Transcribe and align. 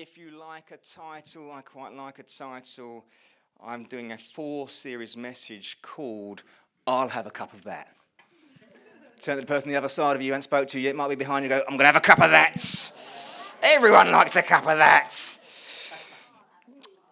if 0.00 0.18
you 0.18 0.30
like 0.30 0.72
a 0.72 0.76
title, 0.76 1.50
I 1.50 1.62
quite 1.62 1.94
like 1.94 2.18
a 2.18 2.22
title. 2.22 3.06
I'm 3.64 3.84
doing 3.84 4.12
a 4.12 4.18
four 4.18 4.68
series 4.68 5.16
message 5.16 5.78
called 5.80 6.42
I'll 6.86 7.08
Have 7.08 7.26
a 7.26 7.30
Cup 7.30 7.54
of 7.54 7.64
That. 7.64 7.88
Turn 9.22 9.36
to 9.36 9.40
the 9.40 9.46
person 9.46 9.70
on 9.70 9.72
the 9.72 9.78
other 9.78 9.88
side 9.88 10.14
of 10.14 10.20
you 10.20 10.34
and 10.34 10.42
spoke 10.42 10.68
to 10.68 10.80
you, 10.80 10.90
it 10.90 10.96
might 10.96 11.08
be 11.08 11.14
behind 11.14 11.44
you, 11.44 11.48
go, 11.48 11.60
I'm 11.60 11.78
going 11.78 11.78
to 11.78 11.86
have 11.86 11.96
a 11.96 12.00
cup 12.00 12.20
of 12.20 12.30
that. 12.30 12.92
Everyone 13.62 14.10
likes 14.12 14.36
a 14.36 14.42
cup 14.42 14.68
of 14.68 14.76
that. 14.76 15.40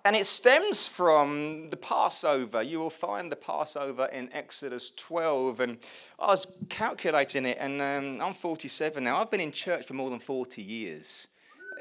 And 0.05 0.15
it 0.15 0.27
stems 0.27 0.87
from 0.87 1.71
the 1.71 1.79
Passover. 1.79 2.63
You 2.63 2.81
will 2.81 2.91
find 2.91 3.33
the 3.33 3.37
Passover 3.37 4.11
in 4.13 4.31
Exodus 4.35 4.93
12. 4.95 5.61
And 5.61 5.79
I 6.19 6.27
was 6.27 6.47
calculating 6.69 7.47
it, 7.47 7.57
and 7.59 7.81
um, 7.81 8.21
I'm 8.21 8.35
47 8.35 9.03
now. 9.03 9.23
I've 9.23 9.31
been 9.31 9.41
in 9.41 9.53
church 9.53 9.87
for 9.87 9.95
more 9.95 10.11
than 10.11 10.19
40 10.19 10.61
years. 10.61 11.29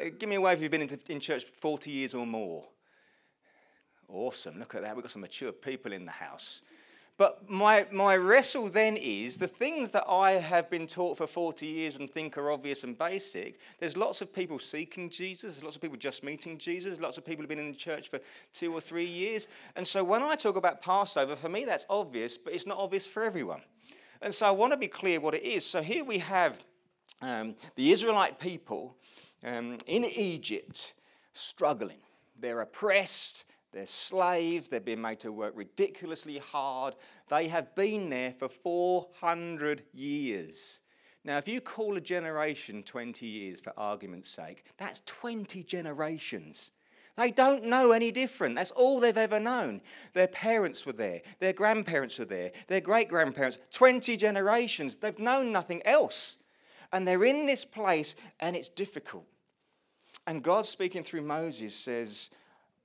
Uh, 0.02 0.10
give 0.18 0.30
me 0.30 0.36
a 0.36 0.42
wave 0.42 0.58
if 0.58 0.64
you've 0.64 0.72
been 0.72 0.82
in, 0.82 1.00
in 1.10 1.20
church 1.20 1.44
40 1.44 1.92
years 1.92 2.14
or 2.14 2.26
more. 2.26 2.66
Awesome. 4.08 4.60
Look 4.60 4.76
at 4.76 4.82
that. 4.82 4.96
We've 4.96 5.04
got 5.04 5.12
some 5.12 5.22
mature 5.22 5.52
people 5.52 5.92
in 5.94 6.06
the 6.06 6.12
house. 6.12 6.62
But 7.16 7.48
my, 7.48 7.86
my 7.92 8.18
wrestle 8.18 8.70
then 8.70 8.98
is 8.98 9.38
the 9.38 9.48
things 9.48 9.92
that 9.92 10.06
I 10.10 10.32
have 10.32 10.70
been 10.72 10.88
taught 10.88 11.18
for 11.18 11.28
40 11.28 11.68
years 11.68 11.96
and 11.96 12.10
think 12.10 12.40
are 12.40 12.52
obvious 12.52 12.84
and 12.84 12.98
basic. 12.98 13.60
There's 13.80 13.96
lots 13.96 14.22
of 14.22 14.34
people 14.34 14.58
seeking 14.58 15.12
Jesus, 15.12 15.54
there's 15.54 15.64
lots 15.64 15.76
of 15.76 15.82
people 15.82 15.98
just 15.98 16.24
meeting 16.24 16.58
Jesus, 16.58 17.00
lots 17.00 17.20
of 17.20 17.26
people 17.26 17.44
have 17.44 17.50
been 17.50 17.60
in 17.60 17.72
the 17.72 17.78
church 17.78 18.10
for 18.10 18.20
two 18.52 18.74
or 18.74 18.82
three 18.82 19.06
years. 19.06 19.48
And 19.76 19.86
so 19.86 20.04
when 20.04 20.24
I 20.24 20.36
talk 20.36 20.56
about 20.56 20.82
Passover, 20.82 21.36
for 21.36 21.50
me 21.50 21.66
that's 21.66 21.86
obvious, 21.88 22.36
but 22.36 22.54
it's 22.54 22.66
not 22.66 22.80
obvious 22.80 23.06
for 23.06 23.24
everyone. 23.24 23.62
And 24.24 24.34
so 24.34 24.48
I 24.48 24.52
want 24.52 24.74
to 24.74 24.78
be 24.78 24.88
clear 24.88 25.20
what 25.20 25.36
it 25.36 25.44
is. 25.44 25.64
So 25.64 25.84
here 25.84 26.04
we 26.04 26.18
have 26.18 26.58
um, 27.22 27.56
the 27.76 27.92
Israelite 27.92 28.40
people 28.40 28.98
um, 29.44 29.78
in 29.88 30.06
Egypt 30.06 30.94
struggling. 31.34 32.00
They're 32.40 32.62
oppressed, 32.62 33.46
they're 33.72 33.86
slaves, 33.86 34.70
they've 34.70 34.84
been 34.84 35.02
made 35.02 35.20
to 35.22 35.32
work 35.32 35.54
ridiculously 35.56 36.38
hard. 36.38 36.96
They 37.30 37.48
have 37.48 37.74
been 37.76 38.10
there 38.10 38.34
for 38.38 38.48
400 38.48 39.84
years. 39.94 40.82
Now, 41.26 41.38
if 41.38 41.48
you 41.48 41.62
call 41.62 41.96
a 41.96 42.02
generation 42.02 42.84
20 42.84 43.26
years 43.26 43.62
for 43.62 43.74
argument's 43.78 44.30
sake, 44.30 44.66
that's 44.78 45.02
20 45.06 45.64
generations. 45.64 46.72
They 47.16 47.32
don't 47.32 47.66
know 47.66 47.92
any 47.92 48.12
different. 48.12 48.56
That's 48.56 48.72
all 48.72 49.00
they've 49.00 49.16
ever 49.16 49.40
known. 49.40 49.82
Their 50.14 50.28
parents 50.28 50.86
were 50.86 50.94
there, 50.94 51.22
their 51.40 51.54
grandparents 51.54 52.20
were 52.20 52.26
there, 52.26 52.52
their 52.68 52.82
great 52.82 53.08
grandparents, 53.08 53.60
20 53.72 54.18
generations. 54.18 54.96
They've 54.96 55.18
known 55.18 55.52
nothing 55.52 55.82
else. 55.86 56.38
And 56.92 57.08
they're 57.08 57.24
in 57.24 57.46
this 57.46 57.66
place, 57.66 58.16
and 58.40 58.56
it's 58.56 58.70
difficult. 58.70 59.26
And 60.26 60.42
God, 60.42 60.66
speaking 60.66 61.04
through 61.04 61.24
Moses, 61.24 61.76
says, 61.76 62.30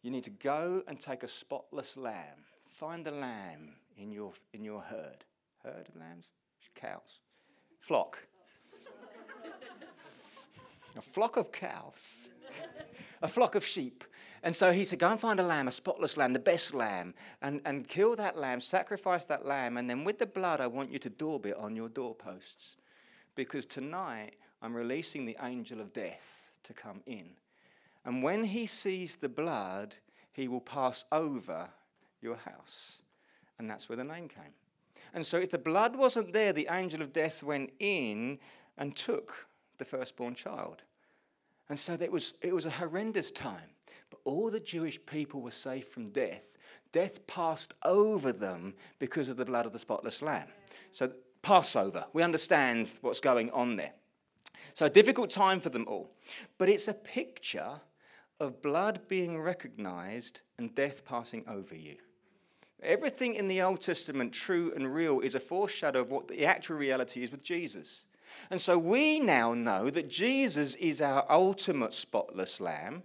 you 0.03 0.11
need 0.11 0.25
to 0.25 0.31
go 0.31 0.83
and 0.89 1.01
take 1.01 1.23
a 1.23 1.29
spotless 1.29 1.97
lamb. 1.97 2.45
Find 2.67 3.07
a 3.07 3.11
lamb 3.11 3.75
in 3.97 4.11
your, 4.13 4.33
in 4.53 4.65
your 4.65 4.81
herd. 4.81 5.25
Herd 5.63 5.89
of 5.89 5.97
lambs? 5.97 6.27
Cows. 6.75 7.21
Flock. 7.81 8.19
a 10.97 11.01
flock 11.01 11.37
of 11.37 11.51
cows. 11.53 12.29
a 13.23 13.29
flock 13.29 13.55
of 13.55 13.65
sheep. 13.65 14.05
And 14.43 14.55
so 14.55 14.73
he 14.73 14.85
said, 14.85 15.01
Go 15.01 15.11
and 15.11 15.19
find 15.19 15.41
a 15.41 15.43
lamb, 15.43 15.67
a 15.67 15.73
spotless 15.73 16.17
lamb, 16.17 16.33
the 16.33 16.39
best 16.39 16.75
lamb, 16.75 17.15
and, 17.43 17.61
and 17.65 17.89
kill 17.89 18.15
that 18.17 18.37
lamb, 18.37 18.61
sacrifice 18.61 19.25
that 19.27 19.45
lamb, 19.45 19.77
and 19.77 19.91
then 19.91 20.05
with 20.05 20.21
the 20.21 20.27
blood, 20.27 20.61
I 20.61 20.69
want 20.69 20.93
you 20.93 21.01
to 21.01 21.11
daub 21.11 21.47
it 21.47 21.57
on 21.57 21.75
your 21.75 21.89
doorposts. 21.89 22.77
Because 23.35 23.67
tonight, 23.67 24.35
I'm 24.63 24.75
releasing 24.75 25.25
the 25.25 25.37
angel 25.43 25.81
of 25.81 25.93
death 25.93 26.38
to 26.69 26.75
come 26.75 27.03
in 27.07 27.31
and 28.09 28.23
when 28.23 28.45
he 28.45 28.67
sees 28.67 29.17
the 29.17 29.29
blood, 29.29 29.97
he 30.33 30.49
will 30.49 30.63
pass 30.63 31.05
over 31.13 31.69
your 32.23 32.37
house. 32.37 33.03
And 33.59 33.69
that's 33.69 33.91
where 33.91 33.97
the 33.97 34.05
name 34.05 34.29
came. 34.29 34.55
And 35.13 35.27
so, 35.27 35.37
if 35.37 35.51
the 35.51 35.59
blood 35.59 35.95
wasn't 35.95 36.33
there, 36.33 36.55
the 36.55 36.69
angel 36.71 37.03
of 37.03 37.13
death 37.13 37.43
went 37.43 37.71
in 37.79 38.39
and 38.79 38.97
took 38.97 39.47
the 39.77 39.85
firstborn 39.85 40.35
child. 40.35 40.83
And 41.69 41.79
so, 41.79 41.99
it 42.01 42.11
was, 42.11 42.33
it 42.41 42.55
was 42.55 42.65
a 42.65 42.71
horrendous 42.71 43.31
time. 43.31 43.75
But 44.09 44.21
all 44.25 44.51
the 44.51 44.59
Jewish 44.59 44.99
people 45.05 45.43
were 45.43 45.51
safe 45.51 45.89
from 45.89 46.07
death. 46.07 46.45
Death 46.93 47.27
passed 47.27 47.75
over 47.85 48.33
them 48.33 48.73
because 48.99 49.29
of 49.29 49.37
the 49.37 49.45
blood 49.45 49.67
of 49.67 49.75
the 49.75 49.79
spotless 49.79 50.23
lamb. 50.23 50.49
So, 50.93 51.13
Passover, 51.43 52.07
we 52.15 52.23
understand 52.23 52.89
what's 53.03 53.21
going 53.21 53.51
on 53.51 53.77
there. 53.77 53.93
So, 54.75 54.87
a 54.87 54.91
difficult 54.91 55.31
time 55.31 55.61
for 55.61 55.71
them 55.71 55.87
all. 55.89 56.11
But 56.57 56.69
it's 56.69 56.89
a 56.89 56.95
picture 56.95 57.81
of 58.41 58.63
blood 58.63 59.01
being 59.09 59.41
recognized 59.41 60.43
and 60.59 60.75
death 60.75 61.05
passing 61.05 61.45
over 61.49 61.75
you. 61.75 61.97
Everything 62.83 63.35
in 63.35 63.49
the 63.49 63.63
Old 63.63 63.81
Testament, 63.81 64.33
true 64.33 64.73
and 64.77 64.95
real, 64.95 65.21
is 65.21 65.35
a 65.35 65.41
foreshadow 65.41 66.01
of 66.01 66.11
what 66.11 66.29
the 66.29 66.47
actual 66.47 66.77
reality 66.77 67.25
is 67.25 67.33
with 67.33 67.43
Jesus. 67.43 68.07
And 68.51 68.61
so 68.61 68.79
we 68.79 69.19
now 69.19 69.55
know 69.55 69.91
that 69.91 70.09
Jesus 70.09 70.75
is 70.77 71.01
our 71.01 71.27
ultimate 71.29 71.95
spotless 71.95 72.61
lamb. 72.61 73.03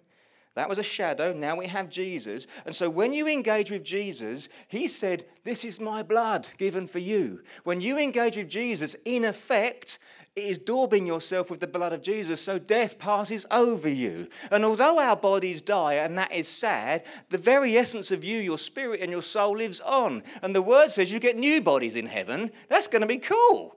That 0.56 0.70
was 0.70 0.78
a 0.78 0.84
shadow. 0.84 1.34
Now 1.34 1.56
we 1.56 1.68
have 1.68 1.90
Jesus. 1.90 2.46
And 2.66 2.76
so 2.76 2.88
when 2.88 3.12
you 3.12 3.28
engage 3.28 3.72
with 3.72 3.84
Jesus, 3.84 4.50
he 4.68 4.88
said, 4.88 5.26
This 5.44 5.66
is 5.66 5.80
my 5.80 6.04
blood 6.04 6.48
given 6.58 6.86
for 6.86 7.00
you. 7.00 7.42
When 7.64 7.82
you 7.82 7.98
engage 7.98 8.38
with 8.38 8.50
Jesus, 8.50 8.96
in 9.06 9.26
effect, 9.26 9.98
it 10.36 10.44
is 10.44 10.60
daubing 10.60 11.08
yourself 11.08 11.50
with 11.50 11.60
the 11.60 11.68
blood 11.68 11.94
of 11.94 12.02
Jesus 12.02 12.42
so 12.42 12.60
death 12.60 13.00
passes 13.00 13.48
over 13.50 13.90
you. 13.90 14.28
And 14.52 14.64
although 14.64 15.00
our 15.00 15.16
bodies 15.16 15.62
die, 15.62 15.96
and 15.96 16.18
that 16.18 16.32
is 16.32 16.48
sad, 16.48 17.04
the 17.30 17.38
very 17.38 17.76
essence 17.78 18.12
of 18.12 18.24
you, 18.24 18.40
your 18.40 18.58
spirit, 18.60 19.02
and 19.02 19.12
your 19.12 19.22
soul 19.22 19.58
lives 19.58 19.80
on. 19.82 20.24
And 20.44 20.56
the 20.56 20.62
word 20.62 20.90
says 20.92 21.12
you 21.12 21.20
get 21.20 21.38
new 21.38 21.62
bodies 21.62 21.96
in 21.96 22.06
heaven. 22.06 22.52
That's 22.68 22.88
going 22.88 23.02
to 23.02 23.08
be 23.08 23.20
cool. 23.20 23.76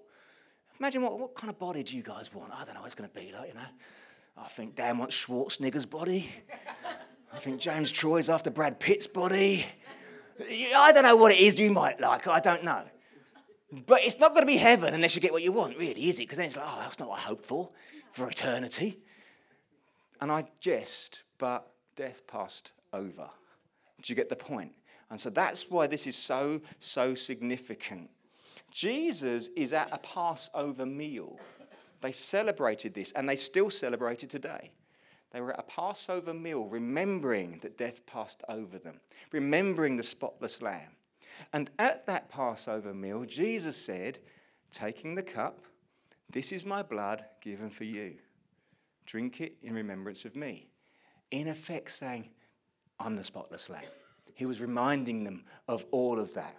Imagine 0.79 1.03
what, 1.03 1.19
what 1.19 1.35
kind 1.35 1.51
of 1.51 1.59
body 1.59 1.83
do 1.83 1.97
you 1.97 2.03
guys 2.03 2.33
want? 2.35 2.53
I 2.53 2.65
don't 2.65 2.75
know 2.75 2.81
what 2.81 2.87
it's 2.87 2.95
going 2.95 3.09
to 3.09 3.15
be 3.19 3.33
like, 3.33 3.49
you 3.49 3.55
know. 3.55 3.61
I 4.37 4.49
think 4.49 4.77
Dan 4.77 4.99
wants 4.99 5.17
Schwarzenegger's 5.17 5.87
body. 5.87 6.29
I 7.33 7.39
think 7.39 7.61
James 7.61 7.91
Troy's 7.91 8.29
after 8.29 8.51
Brad 8.51 8.79
Pitt's 8.79 9.07
body. 9.07 9.67
I 10.41 10.93
don't 10.93 11.05
know 11.05 11.17
what 11.17 11.33
it 11.33 11.39
is 11.39 11.59
you 11.59 11.71
might 11.71 12.01
like. 12.01 12.27
I 12.27 12.41
don't 12.41 12.65
know. 12.65 12.83
But 13.87 14.05
it's 14.05 14.19
not 14.19 14.31
going 14.33 14.43
to 14.43 14.47
be 14.47 14.59
heaven 14.59 14.95
unless 14.95 15.15
you 15.15 15.21
get 15.21 15.33
what 15.33 15.43
you 15.43 15.53
want, 15.53 15.77
really, 15.77 16.09
is 16.09 16.19
it? 16.19 16.23
Because 16.23 16.39
then 16.39 16.47
it's 16.47 16.57
like, 16.57 16.67
oh, 16.69 16.79
that's 16.81 16.99
not 16.99 17.09
what 17.09 17.19
I 17.19 17.23
hoped 17.23 17.45
for, 17.45 17.71
for 18.13 18.29
eternity. 18.29 18.99
And 20.21 20.31
I 20.31 20.47
jest, 20.61 21.25
but 21.39 21.73
death 21.97 22.27
passed 22.27 22.73
over. 22.93 23.29
Do 24.03 24.13
you 24.13 24.15
get 24.15 24.29
the 24.29 24.37
point? 24.37 24.73
And 25.11 25.21
so 25.21 25.31
that's 25.31 25.71
why 25.71 25.87
this 25.87 26.07
is 26.07 26.17
so, 26.17 26.61
so 26.79 27.15
significant. 27.15 28.11
Jesus 28.71 29.49
is 29.57 29.73
at 29.73 29.89
a 29.93 29.99
Passover 29.99 30.87
meal. 30.87 31.39
They 32.01 32.13
celebrated 32.13 32.95
this, 32.95 33.13
and 33.13 33.29
they 33.29 33.37
still 33.37 33.71
celebrate 33.71 34.23
it 34.23 34.31
today. 34.31 34.71
They 35.33 35.41
were 35.41 35.53
at 35.53 35.61
a 35.61 35.65
Passover 35.65 36.33
meal, 36.33 36.65
remembering 36.65 37.59
that 37.63 37.77
death 37.77 38.07
passed 38.07 38.43
over 38.49 38.79
them, 38.79 39.01
remembering 39.33 39.97
the 39.97 40.03
spotless 40.03 40.63
lamb. 40.63 40.97
And 41.53 41.71
at 41.79 42.07
that 42.07 42.29
Passover 42.31 42.95
meal, 42.95 43.25
Jesus 43.25 43.77
said, 43.77 44.19
taking 44.71 45.15
the 45.15 45.23
cup, 45.23 45.61
This 46.31 46.53
is 46.53 46.65
my 46.65 46.83
blood 46.83 47.25
given 47.41 47.71
for 47.71 47.85
you. 47.85 48.15
Drink 49.05 49.41
it 49.41 49.57
in 49.63 49.75
remembrance 49.75 50.25
of 50.25 50.37
me. 50.37 50.71
In 51.31 51.49
effect, 51.49 51.91
saying, 51.91 52.31
I'm 52.99 53.17
the 53.17 53.25
spotless 53.25 53.69
lamb. 53.69 53.85
He 54.35 54.47
was 54.47 54.61
reminding 54.61 55.25
them 55.25 55.45
of 55.69 55.85
all 55.91 56.19
of 56.19 56.35
that. 56.35 56.57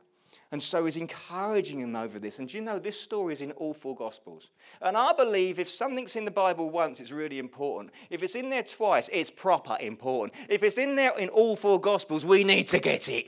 And 0.51 0.63
so 0.63 0.85
he's 0.85 0.95
encouraging 0.95 1.81
them 1.81 1.95
over 1.95 2.19
this. 2.19 2.39
And 2.39 2.51
you 2.53 2.61
know, 2.61 2.79
this 2.79 2.99
story 2.99 3.33
is 3.33 3.41
in 3.41 3.51
all 3.53 3.73
four 3.73 3.95
Gospels. 3.95 4.49
And 4.81 4.95
I 4.95 5.11
believe 5.11 5.59
if 5.59 5.67
something's 5.67 6.15
in 6.15 6.23
the 6.23 6.31
Bible 6.31 6.69
once, 6.69 7.01
it's 7.01 7.11
really 7.11 7.37
important. 7.37 7.91
If 8.09 8.23
it's 8.23 8.35
in 8.35 8.49
there 8.49 8.63
twice, 8.63 9.09
it's 9.11 9.29
proper 9.29 9.77
important. 9.81 10.33
If 10.47 10.63
it's 10.63 10.77
in 10.77 10.95
there 10.95 11.17
in 11.17 11.27
all 11.29 11.57
four 11.57 11.81
Gospels, 11.81 12.25
we 12.25 12.45
need 12.45 12.67
to 12.69 12.79
get 12.79 13.09
it. 13.09 13.27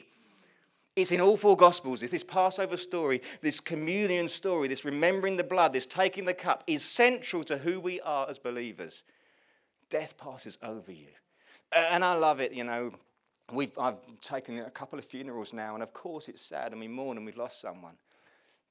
It's 0.96 1.12
in 1.12 1.20
all 1.20 1.36
four 1.36 1.58
Gospels. 1.58 2.04
It's 2.04 2.12
this 2.12 2.24
Passover 2.24 2.78
story, 2.78 3.22
this 3.42 3.60
communion 3.60 4.30
story, 4.30 4.70
this 4.70 4.86
remembering 4.86 5.36
the 5.36 5.44
blood, 5.44 5.74
this 5.74 5.86
taking 5.86 6.24
the 6.24 6.34
cup 6.34 6.64
is 6.68 6.84
central 6.84 7.44
to 7.46 7.58
who 7.58 7.82
we 7.82 8.00
are 8.02 8.30
as 8.30 8.40
believers. 8.40 9.04
Death 9.90 10.18
passes 10.18 10.58
over 10.64 10.92
you. 10.92 11.08
And 11.76 12.04
I 12.04 12.14
love 12.14 12.40
it, 12.40 12.54
you 12.54 12.64
know. 12.64 12.92
We've, 13.52 13.78
I've 13.78 13.98
taken 14.22 14.60
a 14.60 14.70
couple 14.70 15.00
of 15.00 15.06
funerals 15.06 15.54
now, 15.54 15.74
and 15.74 15.84
of 15.84 15.94
course 15.94 16.28
it's 16.30 16.42
sad 16.42 16.72
and 16.72 16.80
we 16.80 16.88
mourn 16.88 17.18
and 17.18 17.26
we've 17.26 17.38
lost 17.38 17.62
someone. 17.62 17.96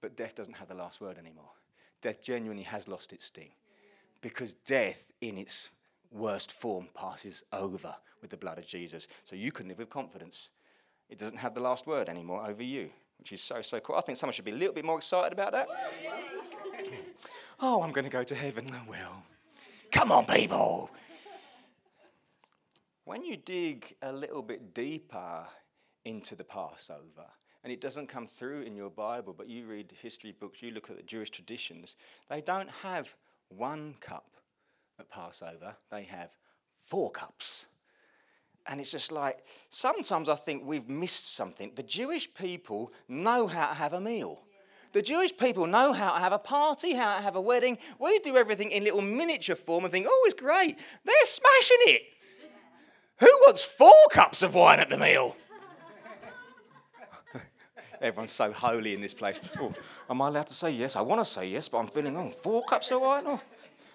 But 0.00 0.16
death 0.16 0.36
doesn't 0.36 0.54
have 0.54 0.68
the 0.68 0.74
last 0.74 1.00
word 1.00 1.18
anymore. 1.18 1.50
Death 2.00 2.22
genuinely 2.22 2.62
has 2.62 2.86
lost 2.86 3.12
its 3.12 3.26
sting. 3.26 3.50
Because 4.20 4.54
death, 4.54 5.02
in 5.20 5.36
its 5.38 5.70
worst 6.12 6.52
form, 6.52 6.86
passes 6.94 7.42
over 7.52 7.94
with 8.20 8.30
the 8.30 8.36
blood 8.36 8.58
of 8.58 8.66
Jesus. 8.66 9.08
So 9.24 9.34
you 9.34 9.50
can 9.50 9.68
live 9.68 9.78
with 9.78 9.90
confidence 9.90 10.50
it 11.08 11.18
doesn't 11.18 11.38
have 11.38 11.54
the 11.54 11.60
last 11.60 11.86
word 11.86 12.08
anymore 12.08 12.44
over 12.46 12.62
you, 12.62 12.90
which 13.18 13.32
is 13.32 13.42
so, 13.42 13.62
so 13.62 13.80
cool. 13.80 13.96
I 13.96 14.02
think 14.02 14.18
someone 14.18 14.34
should 14.34 14.44
be 14.44 14.50
a 14.50 14.56
little 14.56 14.74
bit 14.74 14.84
more 14.84 14.98
excited 14.98 15.32
about 15.32 15.52
that. 15.52 15.68
oh, 17.60 17.82
I'm 17.82 17.92
going 17.92 18.04
to 18.04 18.10
go 18.10 18.22
to 18.22 18.34
heaven. 18.34 18.66
Well. 18.88 19.22
Come 19.90 20.12
on, 20.12 20.26
people. 20.26 20.90
When 23.08 23.24
you 23.24 23.38
dig 23.38 23.94
a 24.02 24.12
little 24.12 24.42
bit 24.42 24.74
deeper 24.74 25.46
into 26.04 26.36
the 26.36 26.44
Passover, 26.44 27.24
and 27.64 27.72
it 27.72 27.80
doesn't 27.80 28.06
come 28.06 28.26
through 28.26 28.60
in 28.60 28.76
your 28.76 28.90
Bible, 28.90 29.32
but 29.32 29.48
you 29.48 29.64
read 29.64 29.90
history 30.02 30.34
books, 30.38 30.60
you 30.60 30.72
look 30.72 30.90
at 30.90 30.98
the 30.98 31.02
Jewish 31.02 31.30
traditions, 31.30 31.96
they 32.28 32.42
don't 32.42 32.68
have 32.68 33.16
one 33.48 33.94
cup 33.98 34.36
at 34.98 35.08
Passover, 35.08 35.74
they 35.90 36.02
have 36.02 36.28
four 36.86 37.10
cups. 37.10 37.66
And 38.66 38.78
it's 38.78 38.90
just 38.90 39.10
like, 39.10 39.38
sometimes 39.70 40.28
I 40.28 40.34
think 40.34 40.66
we've 40.66 40.90
missed 40.90 41.34
something. 41.34 41.72
The 41.76 41.82
Jewish 41.84 42.34
people 42.34 42.92
know 43.08 43.46
how 43.46 43.68
to 43.68 43.74
have 43.74 43.94
a 43.94 44.00
meal. 44.02 44.42
The 44.92 45.00
Jewish 45.00 45.34
people 45.34 45.66
know 45.66 45.94
how 45.94 46.12
to 46.12 46.18
have 46.18 46.32
a 46.32 46.38
party, 46.38 46.92
how 46.92 47.16
to 47.16 47.22
have 47.22 47.36
a 47.36 47.40
wedding. 47.40 47.78
We 47.98 48.18
do 48.18 48.36
everything 48.36 48.70
in 48.70 48.84
little 48.84 49.00
miniature 49.00 49.56
form 49.56 49.84
and 49.84 49.92
think, 49.92 50.06
oh, 50.06 50.24
it's 50.26 50.38
great. 50.38 50.78
They're 51.06 51.14
smashing 51.24 51.94
it. 51.94 52.02
Who 53.20 53.26
wants 53.26 53.64
four 53.64 53.94
cups 54.10 54.42
of 54.42 54.54
wine 54.54 54.78
at 54.78 54.90
the 54.90 54.96
meal? 54.96 55.36
Everyone's 58.00 58.32
so 58.32 58.52
holy 58.52 58.94
in 58.94 59.00
this 59.00 59.14
place. 59.14 59.40
Oh, 59.58 59.74
am 60.08 60.22
I 60.22 60.28
allowed 60.28 60.46
to 60.46 60.54
say 60.54 60.70
yes? 60.70 60.94
I 60.94 61.00
want 61.00 61.20
to 61.20 61.24
say 61.24 61.48
yes, 61.48 61.68
but 61.68 61.78
I'm 61.78 61.88
feeling, 61.88 62.16
oh, 62.16 62.28
four 62.28 62.62
cups 62.64 62.90
of 62.90 63.00
wine? 63.00 63.24
Oh. 63.26 63.40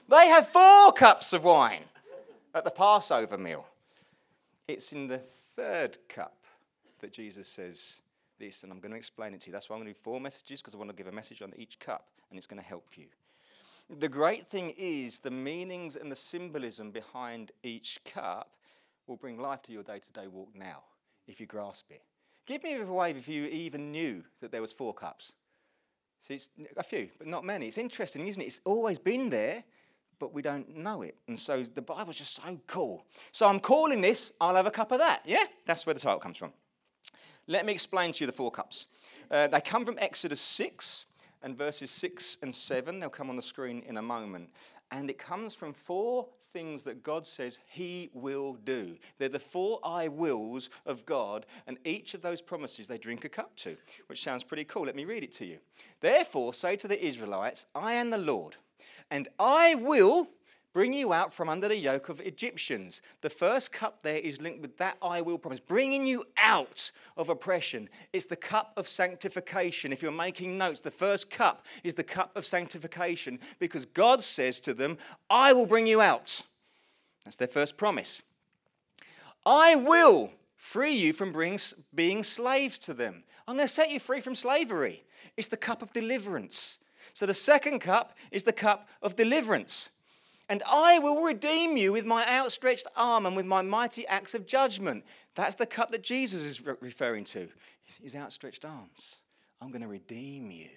They 0.10 0.28
have 0.28 0.50
four 0.50 0.92
cups 0.92 1.32
of 1.32 1.46
wine 1.46 1.84
at 2.54 2.66
the 2.66 2.72
Passover 2.72 3.38
meal. 3.38 3.66
It's 4.68 4.92
in 4.92 5.08
the 5.08 5.22
third 5.56 5.98
cup 6.10 6.36
that 7.00 7.14
Jesus 7.14 7.48
says 7.48 8.02
this, 8.40 8.64
and 8.64 8.72
I'm 8.72 8.80
going 8.80 8.92
to 8.92 8.98
explain 8.98 9.34
it 9.34 9.42
to 9.42 9.48
you. 9.48 9.54
That's 9.54 9.70
why 9.70 9.76
I'm 9.76 9.82
going 9.82 9.94
to 9.94 9.98
do 9.98 10.04
four 10.04 10.20
messages, 10.20 10.62
because 10.62 10.74
I 10.74 10.78
want 10.78 10.90
to 10.90 10.96
give 10.96 11.08
a 11.08 11.12
message 11.12 11.42
on 11.42 11.54
each 11.56 11.80
cup, 11.80 12.08
and 12.30 12.38
it's 12.38 12.48
going 12.48 12.62
to 12.62 12.68
help 12.68 12.98
you. 12.98 13.06
The 13.90 14.10
great 14.10 14.48
thing 14.48 14.74
is 14.78 15.20
the 15.20 15.32
meanings 15.32 15.96
and 15.96 16.12
the 16.12 16.16
symbolism 16.16 16.92
behind 16.92 17.52
each 17.64 18.00
cup 18.06 18.50
will 19.08 19.18
bring 19.18 19.40
life 19.40 19.62
to 19.64 19.72
your 19.72 19.84
day 19.84 20.00
to 20.00 20.12
day 20.12 20.28
walk 20.28 20.50
now, 20.56 20.84
if 21.28 21.40
you 21.40 21.46
grasp 21.46 21.92
it. 21.92 22.02
Give 22.46 22.64
me 22.64 22.76
a 22.76 22.86
wave 22.86 23.18
if 23.18 23.28
you 23.28 23.46
even 23.46 23.92
knew 23.92 24.24
that 24.42 24.52
there 24.52 24.62
was 24.62 24.74
four 24.74 24.94
cups. 24.94 25.34
See, 26.22 26.36
it's 26.36 26.50
a 26.78 26.84
few, 26.84 27.10
but 27.18 27.28
not 27.28 27.44
many. 27.44 27.68
It's 27.68 27.78
interesting, 27.78 28.28
isn't 28.28 28.42
it? 28.42 28.46
It's 28.46 28.60
always 28.66 29.00
been 29.00 29.30
there, 29.30 29.64
but 30.20 30.34
we 30.34 30.42
don't 30.42 30.78
know 30.78 31.02
it. 31.02 31.16
And 31.28 31.38
so 31.38 31.64
the 31.64 31.82
Bible's 31.82 32.18
just 32.18 32.36
so 32.36 32.60
cool. 32.68 33.06
So 33.32 33.48
I'm 33.48 33.60
calling 33.60 34.02
this, 34.02 34.32
I'll 34.40 34.56
have 34.56 34.66
a 34.66 34.72
cup 34.72 34.92
of 34.92 35.00
that. 35.00 35.22
Yeah? 35.26 35.44
That's 35.66 35.86
where 35.86 35.94
the 35.94 36.00
title 36.00 36.20
comes 36.20 36.38
from. 36.38 36.54
Let 37.48 37.66
me 37.66 37.74
explain 37.74 38.14
to 38.14 38.22
you 38.22 38.28
the 38.28 38.34
four 38.34 38.52
cups. 38.52 38.86
Uh, 39.30 39.48
they 39.48 39.60
come 39.60 39.86
from 39.86 39.98
Exodus 40.00 40.40
6 40.40 41.06
and 41.42 41.58
verses 41.58 41.92
6 41.92 42.38
and 42.42 42.56
7. 42.56 43.00
They'll 43.00 43.10
come 43.10 43.30
on 43.30 43.36
the 43.36 43.42
screen 43.42 43.84
in 43.86 43.98
a 43.98 44.02
moment. 44.02 44.50
And 44.92 45.10
it 45.10 45.18
comes 45.18 45.54
from 45.56 45.74
four 45.74 46.28
things 46.54 46.84
that 46.84 47.04
God 47.04 47.26
says 47.26 47.60
He 47.68 48.10
will 48.14 48.54
do. 48.64 48.96
They're 49.18 49.28
the 49.28 49.40
four 49.40 49.80
I 49.84 50.08
wills 50.08 50.70
of 50.86 51.06
God, 51.06 51.46
and 51.68 51.78
each 51.84 52.14
of 52.14 52.22
those 52.22 52.42
promises 52.42 52.88
they 52.88 52.98
drink 52.98 53.26
a 53.26 53.30
cup 53.30 53.56
to, 53.58 53.76
which 54.08 54.24
sounds 54.24 54.44
pretty 54.44 54.64
cool. 54.64 54.86
Let 54.86 54.96
me 54.96 55.06
read 55.06 55.24
it 55.24 55.32
to 55.34 55.46
you. 55.46 55.58
Therefore, 56.00 56.54
say 56.54 56.76
to 56.78 56.88
the 56.88 57.04
Israelites, 57.04 57.66
I 57.76 57.94
am 57.94 58.12
the 58.12 58.18
Lord, 58.18 58.56
and 59.10 59.28
I 59.40 59.76
will 59.76 60.28
bring 60.74 60.92
you 60.92 61.14
out 61.14 61.34
from 61.34 61.50
under 61.50 61.68
the 61.68 61.78
yoke 61.78 62.10
of 62.10 62.20
Egyptians. 62.20 63.02
The 63.22 63.30
first 63.30 63.72
cup 63.72 64.00
there 64.02 64.18
is 64.18 64.42
linked 64.42 64.62
with 64.62 64.78
that 64.78 64.98
I 65.02 65.22
will 65.22 65.38
promise, 65.38 65.60
bringing 65.60 66.06
you 66.06 66.26
out 66.38 66.92
of 67.16 67.30
oppression. 67.30 67.88
It's 68.12 68.26
the 68.26 68.36
cup 68.36 68.74
of 68.76 68.88
sanctification. 68.88 69.94
If 69.94 70.02
you're 70.02 70.12
making 70.12 70.58
notes, 70.58 70.80
the 70.80 70.92
first 70.92 71.30
cup 71.30 71.66
is 71.84 71.94
the 71.94 72.04
cup 72.04 72.36
of 72.36 72.46
sanctification 72.46 73.40
because 73.60 73.86
God 73.86 74.24
says 74.24 74.60
to 74.62 74.74
them, 74.74 74.98
I 75.30 75.54
will 75.54 75.68
bring 75.68 75.88
you 75.88 76.02
out. 76.02 76.42
That's 77.24 77.38
their 77.38 77.48
first 77.48 77.78
promise. 77.78 78.22
I 79.46 79.76
will 79.76 80.32
free 80.56 80.94
you 80.94 81.14
from 81.14 81.34
being 81.94 82.24
slaves 82.24 82.80
to 82.80 82.94
them. 82.94 83.24
I'm 83.48 83.58
going 83.58 83.68
to 83.68 83.74
set 83.74 83.92
you 83.92 84.00
free 84.00 84.22
from 84.22 84.36
slavery. 84.36 85.04
It's 85.38 85.50
the 85.50 85.58
cup 85.58 85.82
of 85.82 85.94
deliverance. 85.94 86.80
So 87.14 87.26
the 87.26 87.34
second 87.34 87.80
cup 87.80 88.18
is 88.32 88.44
the 88.44 88.54
cup 88.54 88.88
of 89.02 89.16
deliverance. 89.16 89.90
And 90.50 90.62
I 90.70 91.00
will 91.00 91.22
redeem 91.22 91.78
you 91.78 91.94
with 91.94 92.06
my 92.06 92.28
outstretched 92.28 92.88
arm 92.96 93.26
and 93.26 93.36
with 93.36 93.46
my 93.46 93.62
mighty 93.62 94.06
acts 94.08 94.34
of 94.34 94.46
judgment. 94.46 95.06
That's 95.36 95.56
the 95.56 95.66
cup 95.66 95.92
that 95.92 96.04
Jesus 96.04 96.44
is 96.44 96.66
re- 96.66 96.76
referring 96.82 97.24
to. 97.26 97.48
His 98.02 98.16
outstretched 98.16 98.66
arms. 98.66 99.20
I'm 99.62 99.70
going 99.70 99.82
to 99.82 99.88
redeem 99.88 100.52
you. 100.52 100.70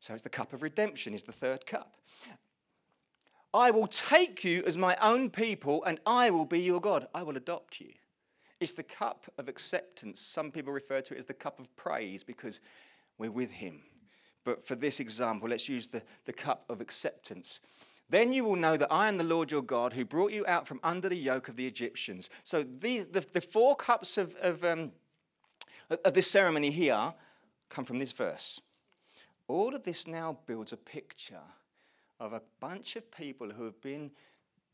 So 0.00 0.14
it's 0.14 0.22
the 0.22 0.28
cup 0.28 0.52
of 0.52 0.62
redemption, 0.62 1.14
is 1.14 1.24
the 1.24 1.32
third 1.32 1.66
cup. 1.66 1.96
I 3.52 3.70
will 3.70 3.86
take 3.86 4.44
you 4.44 4.62
as 4.66 4.76
my 4.76 4.96
own 5.00 5.30
people 5.30 5.82
and 5.84 5.98
I 6.06 6.30
will 6.30 6.44
be 6.44 6.60
your 6.60 6.80
God. 6.80 7.08
I 7.14 7.22
will 7.22 7.36
adopt 7.36 7.80
you. 7.80 7.92
It's 8.60 8.72
the 8.72 8.82
cup 8.82 9.24
of 9.38 9.48
acceptance. 9.48 10.20
Some 10.20 10.50
people 10.50 10.72
refer 10.72 11.00
to 11.00 11.14
it 11.14 11.18
as 11.18 11.26
the 11.26 11.34
cup 11.34 11.58
of 11.58 11.74
praise 11.76 12.22
because 12.22 12.60
we're 13.18 13.30
with 13.30 13.50
him. 13.50 13.82
But 14.44 14.66
for 14.66 14.76
this 14.76 15.00
example, 15.00 15.48
let's 15.48 15.68
use 15.68 15.88
the, 15.88 16.02
the 16.24 16.32
cup 16.32 16.64
of 16.68 16.80
acceptance. 16.80 17.60
Then 18.08 18.32
you 18.32 18.44
will 18.44 18.56
know 18.56 18.76
that 18.76 18.92
I 18.92 19.08
am 19.08 19.18
the 19.18 19.24
Lord 19.24 19.50
your 19.50 19.62
God 19.62 19.92
who 19.92 20.04
brought 20.04 20.32
you 20.32 20.44
out 20.46 20.66
from 20.66 20.80
under 20.82 21.08
the 21.08 21.16
yoke 21.16 21.48
of 21.48 21.56
the 21.56 21.66
Egyptians. 21.66 22.30
So 22.44 22.62
these, 22.62 23.06
the, 23.06 23.24
the 23.32 23.40
four 23.40 23.74
cups 23.74 24.16
of, 24.16 24.36
of, 24.36 24.64
um, 24.64 24.92
of 26.04 26.14
this 26.14 26.30
ceremony 26.30 26.70
here 26.70 27.12
come 27.68 27.84
from 27.84 27.98
this 27.98 28.12
verse. 28.12 28.60
All 29.48 29.74
of 29.74 29.82
this 29.82 30.06
now 30.06 30.38
builds 30.46 30.72
a 30.72 30.76
picture 30.76 31.42
of 32.20 32.32
a 32.32 32.42
bunch 32.60 32.96
of 32.96 33.10
people 33.10 33.50
who 33.50 33.64
have 33.64 33.80
been 33.80 34.10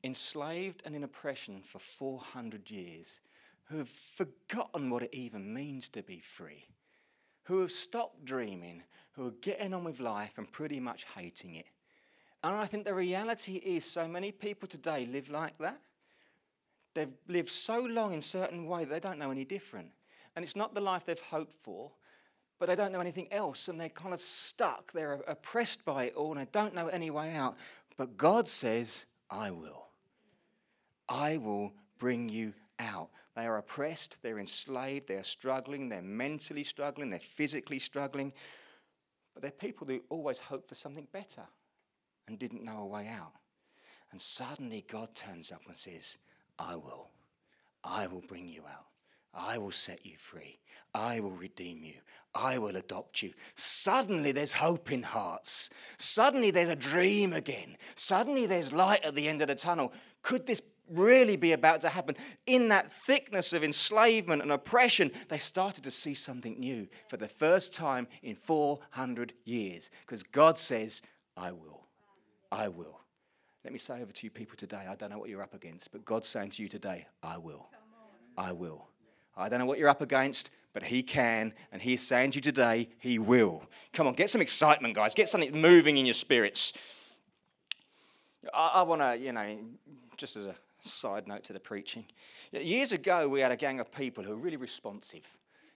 enslaved 0.05 0.83
and 0.85 0.95
in 0.95 1.05
oppression 1.05 1.63
for 1.63 1.79
400 1.79 2.71
years, 2.71 3.21
who 3.65 3.79
have 3.79 3.89
forgotten 3.89 4.91
what 4.91 5.03
it 5.03 5.15
even 5.15 5.53
means 5.53 5.89
to 5.91 6.03
be 6.03 6.21
free, 6.21 6.67
who 7.45 7.61
have 7.61 7.71
stopped 7.71 8.25
dreaming, 8.25 8.83
who 9.13 9.27
are 9.27 9.35
getting 9.43 9.75
on 9.75 9.85
with 9.85 10.01
life 10.01 10.39
and 10.39 10.51
pretty 10.51 10.81
much 10.81 11.05
hating 11.15 11.55
it. 11.55 11.67
And 12.45 12.57
I 12.57 12.67
think 12.67 12.85
the 12.85 12.95
reality 12.95 13.55
is 13.57 13.85
so 13.85 14.09
many 14.09 14.33
people 14.33 14.69
today 14.69 15.07
live 15.07 15.31
like 15.31 15.57
that. 15.59 15.81
They've 16.95 17.13
lived 17.29 17.51
so 17.51 17.81
long 17.81 18.13
in 18.13 18.19
a 18.19 18.23
certain 18.23 18.67
way 18.67 18.85
that 18.85 18.91
they 18.91 19.09
don't 19.09 19.19
know 19.19 19.31
any 19.31 19.45
different. 19.45 19.91
And 20.35 20.45
it's 20.45 20.57
not 20.57 20.75
the 20.75 20.81
life 20.81 21.05
they've 21.07 21.21
hoped 21.21 21.55
for, 21.63 21.91
but 22.59 22.67
they 22.69 22.77
don't 22.77 22.93
know 22.93 23.01
anything 23.01 23.33
else 23.33 23.69
and 23.69 23.81
they're 23.81 23.89
kind 23.89 24.13
of 24.13 24.21
stuck. 24.21 24.93
They're 24.93 25.15
oppressed 25.27 25.85
by 25.85 26.05
it 26.05 26.15
all 26.15 26.33
and 26.33 26.41
they 26.41 26.51
don't 26.51 26.75
know 26.75 26.89
any 26.89 27.11
way 27.11 27.35
out. 27.35 27.57
But 27.97 28.17
God 28.17 28.49
says, 28.49 29.07
I 29.31 29.51
will. 29.51 29.87
I 31.09 31.37
will 31.37 31.73
bring 31.99 32.29
you 32.29 32.55
out. 32.79 33.11
They 33.37 33.47
are 33.47 33.59
oppressed, 33.59 34.19
they're 34.23 34.39
enslaved, 34.39 35.09
they're 35.09 35.23
struggling, 35.23 35.89
they're 35.89 36.03
mentally 36.03 36.65
struggling, 36.65 37.09
they're 37.09 37.21
physically 37.21 37.79
struggling. 37.79 38.33
But 39.33 39.43
they're 39.43 39.51
people 39.51 39.87
who 39.87 40.03
always 40.11 40.39
hope 40.39 40.69
for 40.69 40.75
something 40.75 41.07
better 41.13 41.43
and 42.27 42.39
didn't 42.39 42.65
know 42.65 42.79
a 42.79 42.87
way 42.87 43.09
out. 43.09 43.33
And 44.11 44.21
suddenly 44.21 44.85
God 44.89 45.15
turns 45.15 45.51
up 45.51 45.63
and 45.67 45.77
says, 45.77 46.19
I 46.59 46.77
will. 46.77 47.09
I 47.83 48.07
will 48.07 48.23
bring 48.29 48.49
you 48.49 48.63
out. 48.63 48.87
I 49.35 49.57
will 49.57 49.71
set 49.71 50.05
you 50.05 50.17
free. 50.19 50.59
I 50.95 51.21
will 51.21 51.31
redeem 51.31 51.83
you. 51.83 51.95
I 52.35 52.59
will 52.59 52.77
adopt 52.77 53.23
you. 53.23 53.33
Suddenly 53.55 54.33
there's 54.33 54.53
hope 54.53 54.93
in 54.93 55.03
hearts. 55.03 55.71
Suddenly 55.97 56.51
there's 56.51 56.69
a 56.69 56.77
dream 56.77 57.33
again. 57.33 57.79
Suddenly 57.95 58.47
there's 58.47 58.73
light 58.73 59.03
at 59.05 59.15
the 59.15 59.29
end 59.29 59.41
of 59.41 59.49
the 59.49 59.55
tunnel. 59.55 59.93
Could 60.21 60.47
this 60.47 60.61
really 60.91 61.37
be 61.37 61.53
about 61.53 61.81
to 61.81 61.89
happen? 61.89 62.17
In 62.47 62.69
that 62.69 62.93
thickness 62.93 63.55
of 63.55 63.65
enslavement 63.65 64.43
and 64.43 64.53
oppression, 64.53 65.11
they 65.29 65.39
started 65.39 65.85
to 65.85 65.91
see 65.91 66.13
something 66.13 66.61
new 66.61 66.87
for 67.09 67.17
the 67.17 67.29
first 67.29 67.73
time 67.73 68.07
in 68.23 68.37
400 68.37 69.33
years 69.45 69.91
because 70.03 70.23
God 70.23 70.59
says, 70.59 71.01
I 71.39 71.53
will. 71.53 71.82
I 72.53 72.69
will. 72.69 73.01
Let 73.65 73.73
me 73.73 73.79
say 73.79 74.03
over 74.03 74.13
to 74.13 74.27
you 74.27 74.31
people 74.31 74.57
today, 74.57 74.87
I 74.89 74.95
don't 74.95 75.11
know 75.11 75.19
what 75.19 75.31
you're 75.31 75.43
up 75.43 75.55
against, 75.55 75.91
but 75.91 76.05
God's 76.05 76.29
saying 76.29 76.51
to 76.51 76.63
you 76.63 76.69
today, 76.69 77.07
I 77.23 77.39
will. 77.39 77.69
I 78.37 78.53
will. 78.53 78.89
I 79.37 79.49
don't 79.49 79.59
know 79.59 79.67
what 79.67 79.79
you're 79.79 79.89
up 79.89 80.03
against, 80.03 80.51
but 80.75 80.83
He 80.83 81.03
can, 81.03 81.55
and 81.73 81.81
He's 81.81 82.07
saying 82.07 82.33
to 82.33 82.37
you 82.37 82.43
today, 82.43 82.91
He 82.99 83.19
will. 83.19 83.63
Come 83.95 84.07
on, 84.07 84.13
get 84.13 84.29
some 84.29 84.43
excitement, 84.43 84.95
guys. 84.95 85.15
Get 85.15 85.31
something 85.31 85.59
moving 85.59 85.97
in 85.97 86.05
your 86.05 86.15
spirits. 86.15 86.75
I, 88.53 88.73
I 88.75 88.83
want 88.83 89.01
to, 89.01 89.17
you 89.17 89.33
know, 89.33 89.57
just 90.19 90.37
as 90.37 90.45
a 90.45 90.55
side 90.85 91.27
note 91.27 91.45
to 91.45 91.55
the 91.55 91.61
preaching, 91.61 92.05
years 92.53 92.93
ago 92.93 93.29
we 93.29 93.41
had 93.41 93.53
a 93.53 93.57
gang 93.57 93.81
of 93.81 93.91
people 93.91 94.23
who 94.25 94.31
were 94.31 94.37
really 94.37 94.59
responsive. 94.59 95.27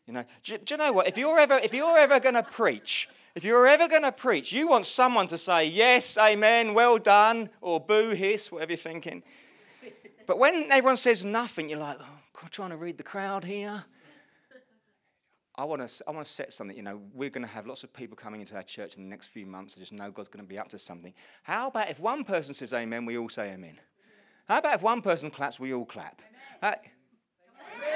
You 0.06 0.12
know, 0.12 0.24
do, 0.44 0.58
do 0.58 0.74
you 0.74 0.78
know 0.78 0.92
what? 0.92 1.08
If 1.08 1.16
you're 1.16 1.38
ever, 1.38 1.58
if 1.58 1.72
you're 1.72 1.96
ever 1.96 2.20
going 2.20 2.34
to 2.34 2.42
preach, 2.42 3.08
if 3.36 3.44
you're 3.44 3.66
ever 3.66 3.86
going 3.86 4.02
to 4.02 4.12
preach, 4.12 4.50
you 4.50 4.66
want 4.66 4.86
someone 4.86 5.28
to 5.28 5.36
say, 5.36 5.66
yes, 5.66 6.16
amen, 6.16 6.72
well 6.72 6.96
done, 6.96 7.50
or 7.60 7.78
boo, 7.78 8.10
hiss, 8.10 8.50
whatever 8.50 8.72
you're 8.72 8.78
thinking. 8.78 9.22
But 10.26 10.38
when 10.38 10.72
everyone 10.72 10.96
says 10.96 11.22
nothing, 11.22 11.68
you're 11.68 11.78
like, 11.78 11.98
oh, 12.00 12.18
I'm 12.42 12.48
trying 12.48 12.70
to 12.70 12.78
read 12.78 12.96
the 12.96 13.02
crowd 13.02 13.44
here. 13.44 13.84
I 15.54 15.64
want 15.64 15.86
to 15.86 16.04
I 16.06 16.10
want 16.10 16.26
to 16.26 16.32
set 16.32 16.52
something. 16.52 16.76
You 16.76 16.82
know, 16.82 17.00
we're 17.14 17.30
going 17.30 17.46
to 17.46 17.52
have 17.52 17.66
lots 17.66 17.84
of 17.84 17.92
people 17.92 18.16
coming 18.16 18.40
into 18.40 18.54
our 18.56 18.62
church 18.62 18.96
in 18.96 19.02
the 19.02 19.08
next 19.08 19.28
few 19.28 19.46
months. 19.46 19.74
I 19.76 19.80
just 19.80 19.92
know 19.92 20.10
God's 20.10 20.28
going 20.28 20.44
to 20.44 20.48
be 20.48 20.58
up 20.58 20.68
to 20.70 20.78
something. 20.78 21.12
How 21.42 21.68
about 21.68 21.90
if 21.90 21.98
one 21.98 22.24
person 22.24 22.54
says 22.54 22.72
amen, 22.72 23.04
we 23.04 23.18
all 23.18 23.28
say 23.28 23.50
amen? 23.52 23.78
How 24.48 24.58
about 24.58 24.76
if 24.76 24.82
one 24.82 25.02
person 25.02 25.30
claps, 25.30 25.60
we 25.60 25.74
all 25.74 25.86
clap? 25.86 26.22
Uh, 26.62 26.74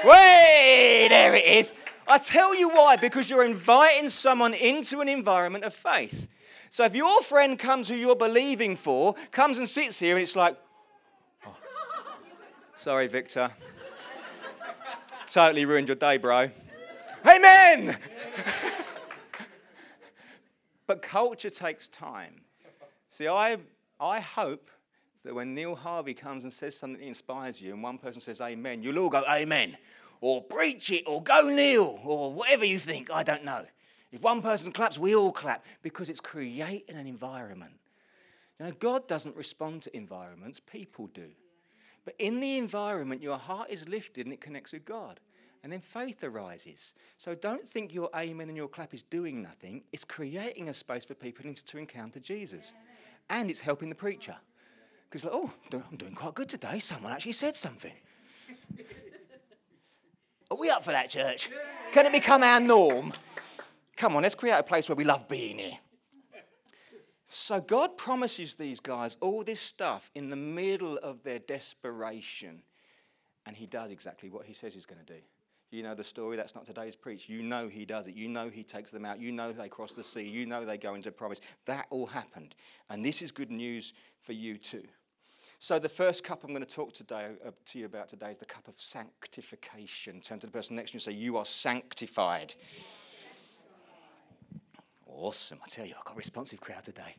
Way, 0.03 1.07
there 1.09 1.35
it 1.35 1.45
is. 1.45 1.73
I 2.07 2.17
tell 2.17 2.55
you 2.55 2.69
why, 2.69 2.97
because 2.97 3.29
you're 3.29 3.45
inviting 3.45 4.09
someone 4.09 4.53
into 4.53 4.99
an 5.01 5.07
environment 5.07 5.63
of 5.63 5.73
faith. 5.73 6.27
So 6.69 6.85
if 6.85 6.95
your 6.95 7.21
friend 7.21 7.59
comes 7.59 7.89
who 7.89 7.95
you're 7.95 8.15
believing 8.15 8.75
for, 8.75 9.15
comes 9.31 9.57
and 9.57 9.67
sits 9.67 9.99
here 9.99 10.15
and 10.15 10.23
it's 10.23 10.35
like, 10.35 10.57
oh, 11.45 11.55
sorry, 12.75 13.07
Victor. 13.07 13.51
totally 15.31 15.65
ruined 15.65 15.87
your 15.87 15.95
day, 15.95 16.17
bro. 16.17 16.49
Amen. 17.25 17.97
but 20.87 21.01
culture 21.01 21.49
takes 21.49 21.87
time. 21.87 22.41
See, 23.09 23.27
I, 23.27 23.57
I 23.99 24.19
hope 24.19 24.69
that 25.23 25.35
when 25.35 25.53
Neil 25.53 25.75
Harvey 25.75 26.13
comes 26.13 26.43
and 26.43 26.51
says 26.51 26.77
something 26.77 26.99
that 26.99 27.07
inspires 27.07 27.61
you, 27.61 27.73
and 27.73 27.83
one 27.83 27.97
person 27.97 28.21
says 28.21 28.41
amen, 28.41 28.83
you'll 28.83 28.99
all 28.99 29.09
go 29.09 29.23
amen, 29.29 29.77
or 30.19 30.41
preach 30.41 30.91
it, 30.91 31.03
or 31.07 31.21
go 31.21 31.47
Neil, 31.49 31.99
or 32.03 32.33
whatever 32.33 32.65
you 32.65 32.79
think. 32.79 33.11
I 33.11 33.23
don't 33.23 33.43
know. 33.43 33.65
If 34.11 34.21
one 34.21 34.41
person 34.41 34.71
claps, 34.71 34.97
we 34.97 35.15
all 35.15 35.31
clap 35.31 35.65
because 35.81 36.09
it's 36.09 36.19
creating 36.19 36.95
an 36.95 37.07
environment. 37.07 37.73
Know, 38.61 38.71
God 38.77 39.07
doesn't 39.07 39.35
respond 39.35 39.81
to 39.83 39.97
environments, 39.97 40.59
people 40.59 41.07
do. 41.07 41.29
But 42.05 42.15
in 42.19 42.39
the 42.39 42.57
environment, 42.57 43.23
your 43.23 43.37
heart 43.37 43.71
is 43.71 43.87
lifted 43.87 44.27
and 44.27 44.33
it 44.33 44.41
connects 44.41 44.71
with 44.71 44.85
God. 44.85 45.19
And 45.63 45.71
then 45.71 45.81
faith 45.81 46.23
arises. 46.23 46.93
So 47.17 47.33
don't 47.33 47.67
think 47.67 47.93
your 47.93 48.09
amen 48.15 48.49
and 48.49 48.57
your 48.57 48.67
clap 48.67 48.93
is 48.93 49.03
doing 49.03 49.41
nothing. 49.41 49.83
It's 49.91 50.05
creating 50.05 50.69
a 50.69 50.73
space 50.73 51.05
for 51.05 51.13
people 51.13 51.43
to 51.53 51.77
encounter 51.77 52.19
Jesus. 52.19 52.73
And 53.29 53.49
it's 53.49 53.59
helping 53.59 53.89
the 53.89 53.95
preacher. 53.95 54.35
Because, 55.11 55.25
like, 55.25 55.33
oh, 55.35 55.51
I'm 55.73 55.97
doing 55.97 56.15
quite 56.15 56.33
good 56.35 56.47
today. 56.47 56.79
Someone 56.79 57.11
actually 57.11 57.33
said 57.33 57.57
something. 57.57 57.91
Are 60.49 60.57
we 60.57 60.69
up 60.69 60.85
for 60.85 60.91
that, 60.91 61.09
church? 61.09 61.49
Can 61.91 62.05
it 62.05 62.13
become 62.13 62.43
our 62.43 62.61
norm? 62.61 63.11
Come 63.97 64.15
on, 64.15 64.23
let's 64.23 64.35
create 64.35 64.53
a 64.53 64.63
place 64.63 64.87
where 64.87 64.95
we 64.95 65.03
love 65.03 65.27
being 65.27 65.57
here. 65.57 65.77
So 67.27 67.59
God 67.59 67.97
promises 67.97 68.55
these 68.55 68.79
guys 68.79 69.17
all 69.19 69.43
this 69.43 69.59
stuff 69.59 70.09
in 70.15 70.29
the 70.29 70.35
middle 70.37 70.97
of 70.97 71.23
their 71.23 71.39
desperation. 71.39 72.61
And 73.45 73.55
he 73.55 73.65
does 73.65 73.91
exactly 73.91 74.29
what 74.29 74.45
he 74.45 74.53
says 74.53 74.73
he's 74.73 74.85
going 74.85 75.05
to 75.05 75.13
do. 75.13 75.19
You 75.71 75.83
know 75.83 75.95
the 75.95 76.03
story, 76.03 76.37
that's 76.37 76.55
not 76.55 76.65
today's 76.65 76.95
preach. 76.95 77.27
You 77.27 77.43
know 77.43 77.67
he 77.67 77.85
does 77.85 78.07
it. 78.07 78.15
You 78.15 78.29
know 78.29 78.49
he 78.49 78.63
takes 78.63 78.91
them 78.91 79.05
out. 79.05 79.19
You 79.19 79.31
know 79.31 79.51
they 79.51 79.69
cross 79.69 79.93
the 79.93 80.03
sea. 80.03 80.23
You 80.23 80.45
know 80.45 80.65
they 80.65 80.77
go 80.77 80.95
into 80.95 81.11
promise. 81.11 81.41
That 81.65 81.87
all 81.89 82.05
happened. 82.05 82.55
And 82.89 83.03
this 83.03 83.21
is 83.21 83.31
good 83.31 83.51
news 83.51 83.93
for 84.21 84.33
you 84.33 84.57
too. 84.57 84.83
So, 85.63 85.77
the 85.77 85.89
first 85.89 86.23
cup 86.23 86.43
I'm 86.43 86.49
going 86.49 86.65
to 86.65 86.75
talk 86.75 86.91
today, 86.91 87.27
uh, 87.45 87.51
to 87.65 87.77
you 87.77 87.85
about 87.85 88.09
today 88.09 88.31
is 88.31 88.39
the 88.39 88.47
cup 88.47 88.67
of 88.67 88.73
sanctification. 88.81 90.19
Turn 90.19 90.39
to 90.39 90.47
the 90.47 90.51
person 90.51 90.75
next 90.75 90.89
to 90.89 90.95
you 90.95 90.97
and 90.97 91.03
say, 91.03 91.11
You 91.11 91.37
are 91.37 91.45
sanctified. 91.45 92.55
Awesome. 95.05 95.59
I 95.63 95.67
tell 95.69 95.85
you, 95.85 95.93
I've 95.95 96.03
got 96.03 96.15
a 96.15 96.17
responsive 96.17 96.59
crowd 96.59 96.83
today. 96.83 97.15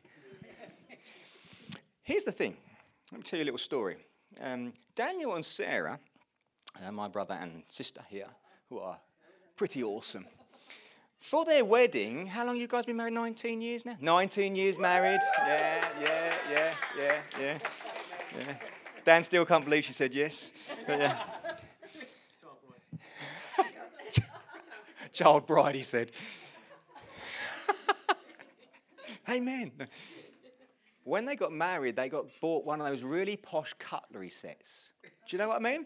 Here's 2.01 2.25
the 2.25 2.33
thing 2.33 2.57
let 3.13 3.19
me 3.19 3.23
tell 3.23 3.39
you 3.39 3.45
a 3.45 3.47
little 3.47 3.57
story. 3.57 3.95
Um, 4.41 4.73
Daniel 4.93 5.35
and 5.35 5.45
Sarah, 5.45 5.97
uh, 6.85 6.91
my 6.91 7.07
brother 7.07 7.37
and 7.39 7.63
sister 7.69 8.01
here, 8.09 8.27
who 8.67 8.79
are 8.79 8.99
pretty 9.55 9.81
awesome. 9.83 10.25
For 11.21 11.45
their 11.45 11.63
wedding, 11.63 12.27
how 12.27 12.45
long 12.45 12.57
you 12.57 12.67
guys 12.67 12.85
been 12.85 12.97
married? 12.97 13.13
19 13.13 13.61
years 13.61 13.85
now? 13.85 13.95
19 14.01 14.53
years 14.53 14.77
married. 14.77 15.21
Yeah, 15.37 15.85
yeah, 16.01 16.33
yeah, 16.51 16.73
yeah, 16.99 17.21
yeah. 17.39 17.57
Yeah. 18.39 18.55
Dan 19.03 19.23
still 19.23 19.45
can't 19.45 19.65
believe 19.65 19.85
she 19.85 19.93
said 19.93 20.13
yes. 20.13 20.51
But, 20.87 20.99
yeah. 20.99 21.23
Child 25.11 25.45
bride, 25.45 25.75
he 25.75 25.83
said. 25.83 26.11
Amen. 29.29 29.71
When 31.03 31.25
they 31.25 31.35
got 31.35 31.51
married, 31.51 31.95
they 31.95 32.09
got 32.09 32.25
bought 32.41 32.65
one 32.65 32.81
of 32.81 32.87
those 32.87 33.03
really 33.03 33.37
posh 33.37 33.75
cutlery 33.77 34.29
sets. 34.29 34.89
Do 35.03 35.09
you 35.29 35.37
know 35.37 35.49
what 35.49 35.57
I 35.57 35.63
mean? 35.63 35.85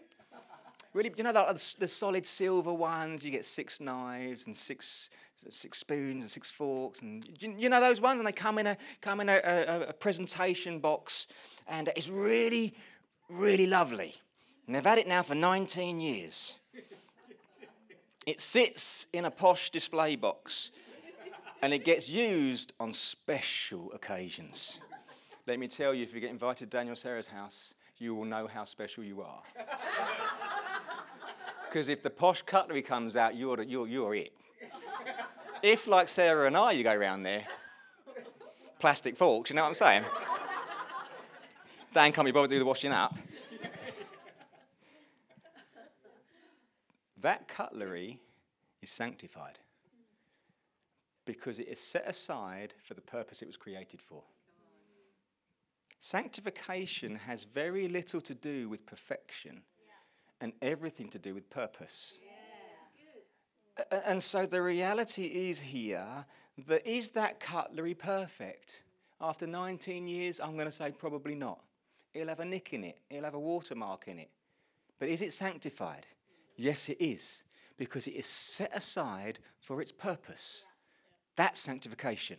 Really, 0.94 1.12
you 1.16 1.24
know 1.24 1.32
the, 1.32 1.74
the 1.78 1.88
solid 1.88 2.24
silver 2.24 2.72
ones. 2.72 3.22
You 3.24 3.30
get 3.30 3.44
six 3.44 3.80
knives 3.80 4.46
and 4.46 4.56
six 4.56 5.10
six 5.50 5.78
spoons 5.78 6.22
and 6.22 6.30
six 6.30 6.50
forks, 6.50 7.00
and 7.00 7.28
you, 7.40 7.68
know 7.68 7.80
those 7.80 8.00
ones, 8.00 8.18
and 8.20 8.26
they 8.26 8.32
come 8.32 8.58
in 8.58 8.66
a 8.66 8.76
come 9.00 9.20
in 9.20 9.28
a, 9.28 9.40
a, 9.44 9.80
a 9.88 9.92
presentation 9.92 10.78
box, 10.78 11.26
and 11.66 11.90
it's 11.96 12.08
really, 12.08 12.74
really 13.30 13.66
lovely. 13.66 14.14
And 14.66 14.76
they've 14.76 14.84
had 14.84 14.98
it 14.98 15.06
now 15.06 15.22
for 15.22 15.34
19 15.34 16.00
years. 16.00 16.54
It 18.26 18.42
sits 18.42 19.06
in 19.14 19.24
a 19.24 19.30
posh 19.30 19.70
display 19.70 20.14
box 20.14 20.70
and 21.62 21.72
it 21.72 21.84
gets 21.84 22.10
used 22.10 22.74
on 22.78 22.92
special 22.92 23.90
occasions. 23.94 24.78
Let 25.46 25.58
me 25.58 25.66
tell 25.66 25.94
you, 25.94 26.02
if 26.02 26.12
you 26.12 26.20
get 26.20 26.30
invited 26.30 26.70
to 26.70 26.76
Daniel 26.76 26.94
Sarah's 26.94 27.26
house, 27.26 27.72
you 27.96 28.14
will 28.14 28.26
know 28.26 28.46
how 28.46 28.64
special 28.64 29.02
you 29.02 29.22
are. 29.22 29.42
Because 31.68 31.90
if 31.90 32.02
the 32.02 32.08
posh 32.08 32.40
cutlery 32.40 32.80
comes 32.80 33.14
out, 33.14 33.36
you're, 33.36 33.62
you're, 33.62 33.86
you're 33.86 34.14
it. 34.14 34.32
If, 35.62 35.86
like 35.86 36.08
Sarah 36.08 36.46
and 36.46 36.56
I, 36.56 36.72
you 36.72 36.84
go 36.84 36.94
around 36.94 37.22
there, 37.22 37.44
plastic 38.78 39.16
forks, 39.16 39.50
you 39.50 39.56
know 39.56 39.62
what 39.62 39.68
I'm 39.68 39.74
saying? 39.74 40.04
Dan 41.92 42.12
can't 42.12 42.26
be 42.26 42.32
bothered 42.32 42.50
to 42.50 42.56
do 42.56 42.60
the 42.60 42.64
washing 42.64 42.92
up. 42.92 43.14
that 47.20 47.48
cutlery 47.48 48.20
is 48.80 48.90
sanctified 48.90 49.58
because 51.24 51.58
it 51.58 51.68
is 51.68 51.80
set 51.80 52.06
aside 52.08 52.74
for 52.84 52.94
the 52.94 53.00
purpose 53.00 53.42
it 53.42 53.46
was 53.46 53.56
created 53.56 54.00
for. 54.00 54.22
Sanctification 56.00 57.16
has 57.16 57.44
very 57.44 57.88
little 57.88 58.20
to 58.20 58.34
do 58.34 58.68
with 58.68 58.86
perfection 58.86 59.62
and 60.40 60.52
everything 60.62 61.08
to 61.08 61.18
do 61.18 61.34
with 61.34 61.50
purpose. 61.50 62.18
And 64.06 64.22
so 64.22 64.46
the 64.46 64.62
reality 64.62 65.24
is 65.24 65.60
here 65.60 66.24
that 66.66 66.86
is 66.86 67.10
that 67.10 67.40
cutlery 67.40 67.94
perfect? 67.94 68.82
After 69.20 69.46
19 69.46 70.06
years, 70.06 70.40
I'm 70.40 70.54
going 70.54 70.66
to 70.66 70.72
say 70.72 70.90
probably 70.90 71.34
not. 71.34 71.60
It'll 72.14 72.28
have 72.28 72.40
a 72.40 72.44
nick 72.44 72.72
in 72.72 72.84
it, 72.84 72.98
it'll 73.10 73.24
have 73.24 73.34
a 73.34 73.40
watermark 73.40 74.08
in 74.08 74.18
it. 74.18 74.30
But 74.98 75.08
is 75.08 75.22
it 75.22 75.32
sanctified? 75.32 76.06
Yes, 76.56 76.88
it 76.88 76.96
is, 77.00 77.44
because 77.76 78.06
it 78.06 78.14
is 78.14 78.26
set 78.26 78.74
aside 78.74 79.38
for 79.60 79.80
its 79.80 79.92
purpose. 79.92 80.64
That's 81.36 81.60
sanctification. 81.60 82.38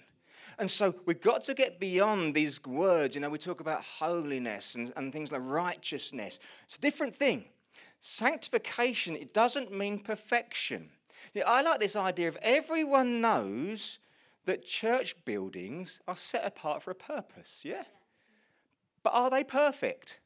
And 0.57 0.69
so 0.69 0.95
we've 1.05 1.21
got 1.21 1.43
to 1.43 1.53
get 1.53 1.79
beyond 1.79 2.33
these 2.33 2.61
words. 2.65 3.15
You 3.15 3.21
know, 3.21 3.29
we 3.29 3.37
talk 3.37 3.61
about 3.61 3.81
holiness 3.81 4.75
and, 4.75 4.91
and 4.97 5.13
things 5.13 5.31
like 5.31 5.41
righteousness. 5.43 6.39
It's 6.65 6.77
a 6.77 6.81
different 6.81 7.15
thing. 7.15 7.45
Sanctification, 7.99 9.15
it 9.15 9.33
doesn't 9.33 9.71
mean 9.71 9.99
perfection. 9.99 10.89
You 11.33 11.41
know, 11.41 11.47
I 11.47 11.61
like 11.61 11.79
this 11.79 11.95
idea 11.95 12.27
of 12.27 12.37
everyone 12.41 13.21
knows 13.21 13.99
that 14.45 14.65
church 14.65 15.15
buildings 15.25 16.01
are 16.07 16.15
set 16.15 16.45
apart 16.45 16.81
for 16.81 16.91
a 16.91 16.95
purpose, 16.95 17.61
yeah? 17.63 17.83
But 19.03 19.13
are 19.13 19.29
they 19.29 19.43
perfect? 19.43 20.19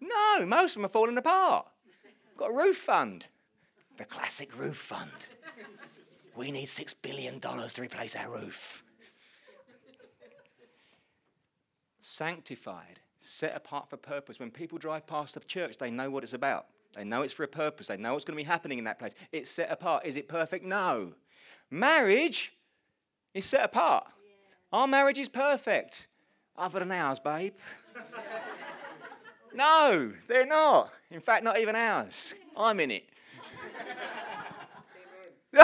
No, 0.00 0.46
most 0.46 0.70
of 0.70 0.74
them 0.74 0.86
are 0.86 0.90
falling 0.90 1.18
apart. 1.18 1.66
Got 2.36 2.50
a 2.50 2.54
roof 2.54 2.76
fund. 2.76 3.26
The 3.96 4.04
classic 4.04 4.58
roof 4.58 4.76
fund. 4.76 5.10
We 6.36 6.50
need 6.50 6.68
$6 6.68 6.94
billion 7.00 7.40
to 7.40 7.80
replace 7.80 8.14
our 8.14 8.30
roof. 8.30 8.84
Sanctified, 12.00 13.00
set 13.20 13.56
apart 13.56 13.88
for 13.90 13.96
purpose. 13.96 14.38
When 14.38 14.50
people 14.50 14.78
drive 14.78 15.06
past 15.06 15.34
the 15.34 15.40
church, 15.40 15.78
they 15.78 15.90
know 15.90 16.10
what 16.10 16.22
it's 16.22 16.34
about. 16.34 16.66
They 16.96 17.04
know 17.04 17.22
it's 17.22 17.32
for 17.32 17.42
a 17.42 17.48
purpose. 17.48 17.88
They 17.88 17.98
know 17.98 18.14
what's 18.14 18.24
going 18.24 18.38
to 18.38 18.42
be 18.42 18.48
happening 18.48 18.78
in 18.78 18.84
that 18.84 18.98
place. 18.98 19.14
It's 19.30 19.50
set 19.50 19.70
apart. 19.70 20.06
Is 20.06 20.16
it 20.16 20.28
perfect? 20.28 20.64
No. 20.64 21.12
Marriage 21.70 22.54
is 23.34 23.44
set 23.44 23.64
apart. 23.64 24.06
Yeah. 24.72 24.78
Our 24.78 24.86
marriage 24.88 25.18
is 25.18 25.28
perfect, 25.28 26.06
other 26.56 26.78
than 26.78 26.90
ours, 26.92 27.18
babe. 27.18 27.52
no, 29.54 30.12
they're 30.26 30.46
not. 30.46 30.90
In 31.10 31.20
fact, 31.20 31.44
not 31.44 31.58
even 31.58 31.76
ours. 31.76 32.32
I'm 32.56 32.80
in 32.80 32.90
it. 32.92 33.04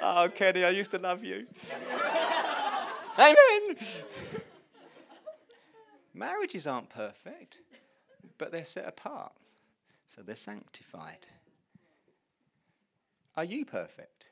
oh, 0.00 0.30
Kenny, 0.34 0.64
I 0.64 0.70
used 0.70 0.90
to 0.92 0.98
love 0.98 1.22
you. 1.24 1.46
Amen. 3.18 3.76
Marriages 6.18 6.66
aren't 6.66 6.90
perfect, 6.90 7.58
but 8.38 8.50
they're 8.50 8.64
set 8.64 8.88
apart, 8.88 9.30
so 10.08 10.20
they're 10.20 10.34
sanctified. 10.34 11.28
Are 13.36 13.44
you 13.44 13.64
perfect? 13.64 14.30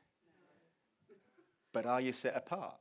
But 1.72 1.86
are 1.86 2.00
you 2.00 2.12
set 2.12 2.36
apart? 2.36 2.74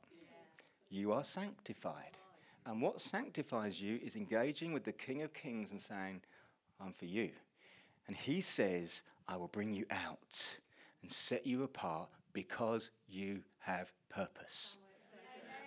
You 0.90 1.12
are 1.12 1.22
sanctified. 1.22 2.18
And 2.66 2.82
what 2.82 3.00
sanctifies 3.00 3.80
you 3.80 4.00
is 4.02 4.16
engaging 4.16 4.72
with 4.72 4.82
the 4.82 4.90
King 4.90 5.22
of 5.22 5.32
Kings 5.32 5.70
and 5.70 5.80
saying, 5.80 6.22
I'm 6.80 6.92
for 6.92 7.04
you. 7.04 7.30
And 8.08 8.16
he 8.16 8.40
says, 8.40 9.02
I 9.28 9.36
will 9.36 9.46
bring 9.46 9.72
you 9.72 9.86
out 9.88 10.58
and 11.02 11.12
set 11.12 11.46
you 11.46 11.62
apart 11.62 12.08
because 12.32 12.90
you 13.08 13.42
have 13.60 13.92
purpose. 14.08 14.78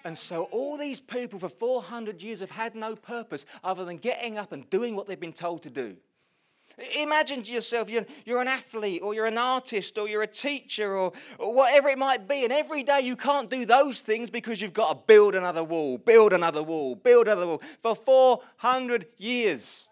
And 0.06 0.18
so, 0.18 0.44
all 0.52 0.78
these 0.78 1.00
people 1.00 1.40
for 1.40 1.50
400 1.50 2.22
years 2.22 2.40
have 2.40 2.52
had 2.52 2.76
no 2.76 2.96
purpose 2.96 3.46
other 3.64 3.86
than 3.86 3.98
getting 3.98 4.38
up 4.38 4.52
and 4.52 4.70
doing 4.70 4.96
what 4.96 5.08
they've 5.08 5.20
been 5.20 5.34
told 5.34 5.64
to 5.64 5.70
do. 5.70 5.98
Imagine 6.98 7.44
to 7.44 7.52
yourself 7.52 7.90
you're, 7.90 8.06
you're 8.26 8.42
an 8.42 8.48
athlete 8.48 9.02
or 9.02 9.14
you're 9.14 9.26
an 9.26 9.38
artist 9.38 9.98
or 9.98 10.08
you're 10.08 10.24
a 10.24 10.28
teacher 10.28 10.96
or, 10.96 11.12
or 11.38 11.54
whatever 11.54 11.90
it 11.90 11.98
might 11.98 12.28
be, 12.28 12.44
and 12.44 12.54
every 12.54 12.84
day 12.84 13.02
you 13.02 13.16
can't 13.16 13.50
do 13.50 13.66
those 13.66 14.02
things 14.02 14.30
because 14.30 14.62
you've 14.62 14.74
got 14.74 14.90
to 14.90 15.00
build 15.06 15.36
another 15.36 15.64
wall, 15.64 15.98
build 15.98 16.32
another 16.32 16.64
wall, 16.64 16.96
build 16.96 17.28
another 17.28 17.48
wall 17.48 17.62
for 17.82 17.96
400 17.96 19.08
years. 19.18 19.90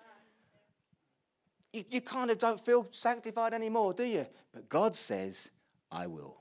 You, 1.74 1.84
you 1.90 2.02
kind 2.02 2.32
of 2.32 2.38
don't 2.38 2.64
feel 2.64 2.88
sanctified 2.92 3.54
anymore, 3.54 3.94
do 3.94 4.04
you? 4.04 4.26
But 4.54 4.70
God 4.70 4.96
says, 4.96 5.50
I 5.92 6.08
will. 6.08 6.38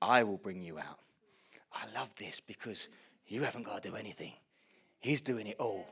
I 0.00 0.24
will 0.24 0.38
bring 0.38 0.62
you 0.62 0.78
out. 0.78 0.98
I 1.74 1.84
love 1.98 2.14
this 2.16 2.40
because 2.40 2.88
you 3.26 3.42
haven't 3.42 3.64
got 3.64 3.82
to 3.82 3.90
do 3.90 3.96
anything, 3.96 4.32
He's 5.00 5.20
doing 5.20 5.46
it 5.46 5.56
all. 5.58 5.86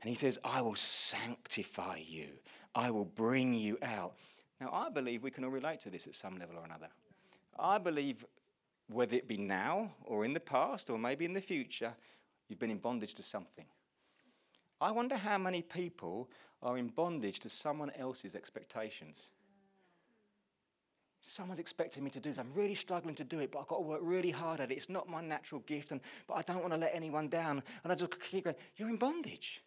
And 0.00 0.08
He 0.08 0.14
says, 0.14 0.38
I 0.44 0.60
will 0.60 0.74
sanctify 0.74 2.00
you, 2.06 2.28
I 2.74 2.90
will 2.90 3.04
bring 3.04 3.54
you 3.54 3.78
out. 3.82 4.14
Now, 4.60 4.70
I 4.72 4.88
believe 4.88 5.22
we 5.22 5.30
can 5.30 5.44
all 5.44 5.50
relate 5.50 5.80
to 5.80 5.90
this 5.90 6.06
at 6.06 6.14
some 6.14 6.38
level 6.38 6.56
or 6.56 6.64
another. 6.64 6.88
I 7.58 7.78
believe, 7.78 8.24
whether 8.88 9.16
it 9.16 9.28
be 9.28 9.36
now 9.36 9.92
or 10.04 10.24
in 10.24 10.32
the 10.32 10.40
past 10.40 10.90
or 10.90 10.98
maybe 10.98 11.24
in 11.24 11.32
the 11.32 11.40
future, 11.40 11.92
you've 12.48 12.58
been 12.58 12.70
in 12.70 12.78
bondage 12.78 13.14
to 13.14 13.22
something. 13.22 13.66
I 14.80 14.90
wonder 14.90 15.16
how 15.16 15.38
many 15.38 15.62
people 15.62 16.28
are 16.62 16.78
in 16.78 16.88
bondage 16.88 17.40
to 17.40 17.48
someone 17.48 17.90
else's 17.98 18.34
expectations. 18.34 19.30
Someone's 21.26 21.58
expecting 21.58 22.04
me 22.04 22.10
to 22.10 22.20
do 22.20 22.28
this. 22.28 22.38
I'm 22.38 22.52
really 22.54 22.74
struggling 22.74 23.14
to 23.14 23.24
do 23.24 23.38
it, 23.40 23.50
but 23.50 23.60
I've 23.60 23.66
got 23.66 23.76
to 23.76 23.82
work 23.82 24.00
really 24.02 24.30
hard 24.30 24.60
at 24.60 24.70
it. 24.70 24.76
It's 24.76 24.90
not 24.90 25.08
my 25.08 25.22
natural 25.22 25.62
gift, 25.62 25.90
and, 25.90 26.02
but 26.28 26.34
I 26.34 26.42
don't 26.42 26.60
want 26.60 26.74
to 26.74 26.78
let 26.78 26.94
anyone 26.94 27.28
down. 27.28 27.62
And 27.82 27.90
I 27.90 27.96
just 27.96 28.20
keep 28.20 28.44
going, 28.44 28.56
You're 28.76 28.90
in 28.90 28.96
bondage. 28.96 29.62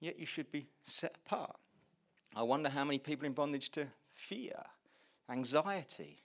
Yet 0.00 0.18
you 0.18 0.26
should 0.26 0.50
be 0.50 0.66
set 0.82 1.16
apart. 1.24 1.56
I 2.34 2.42
wonder 2.42 2.68
how 2.68 2.84
many 2.84 2.98
people 2.98 3.26
in 3.26 3.32
bondage 3.32 3.70
to 3.70 3.86
fear, 4.12 4.60
anxiety, 5.30 6.24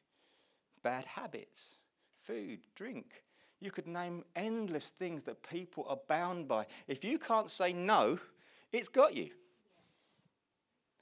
bad 0.82 1.06
habits, 1.06 1.76
food, 2.24 2.60
drink. 2.76 3.24
You 3.62 3.70
could 3.70 3.88
name 3.88 4.26
endless 4.36 4.90
things 4.90 5.24
that 5.24 5.48
people 5.48 5.86
are 5.88 6.00
bound 6.08 6.48
by. 6.48 6.66
If 6.88 7.04
you 7.04 7.20
can't 7.20 7.52
say 7.52 7.74
no, 7.74 8.18
it's 8.72 8.88
got 8.88 9.16
you. 9.16 9.30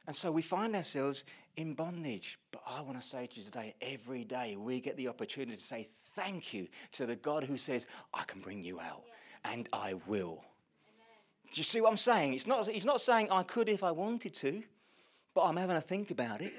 And 0.06 0.16
so 0.16 0.32
we 0.32 0.42
find 0.42 0.76
ourselves 0.76 1.24
in 1.58 1.74
bondage. 1.74 2.40
But 2.52 2.62
I 2.66 2.82
want 2.82 3.00
to 3.00 3.06
say 3.06 3.26
to 3.26 3.36
you 3.38 3.44
today 3.44 3.76
every 3.82 4.24
day 4.24 4.56
we 4.56 4.80
get 4.80 4.96
the 4.96 5.08
opportunity 5.10 5.58
to 5.58 5.64
say 5.64 5.90
thank 6.16 6.54
you 6.54 6.68
to 6.94 7.06
the 7.06 7.16
God 7.16 7.44
who 7.44 7.58
says, 7.58 7.88
I 8.14 8.24
can 8.24 8.40
bring 8.40 8.64
you 8.64 8.80
out, 8.80 9.04
yeah. 9.06 9.52
and 9.54 9.70
I 9.74 9.96
will. 10.08 10.44
Amen. 10.88 11.54
Do 11.54 11.60
you 11.60 11.64
see 11.64 11.82
what 11.82 11.90
I'm 11.90 11.98
saying? 11.98 12.34
It's 12.34 12.48
not, 12.48 12.68
he's 12.68 12.86
not 12.86 13.02
saying 13.02 13.30
I 13.32 13.44
could 13.44 13.68
if 13.68 13.84
I 13.84 13.92
wanted 13.92 14.34
to, 14.36 14.64
but 15.36 15.44
I'm 15.44 15.58
having 15.58 15.76
to 15.76 15.82
think 15.82 16.12
about 16.12 16.42
it. 16.42 16.54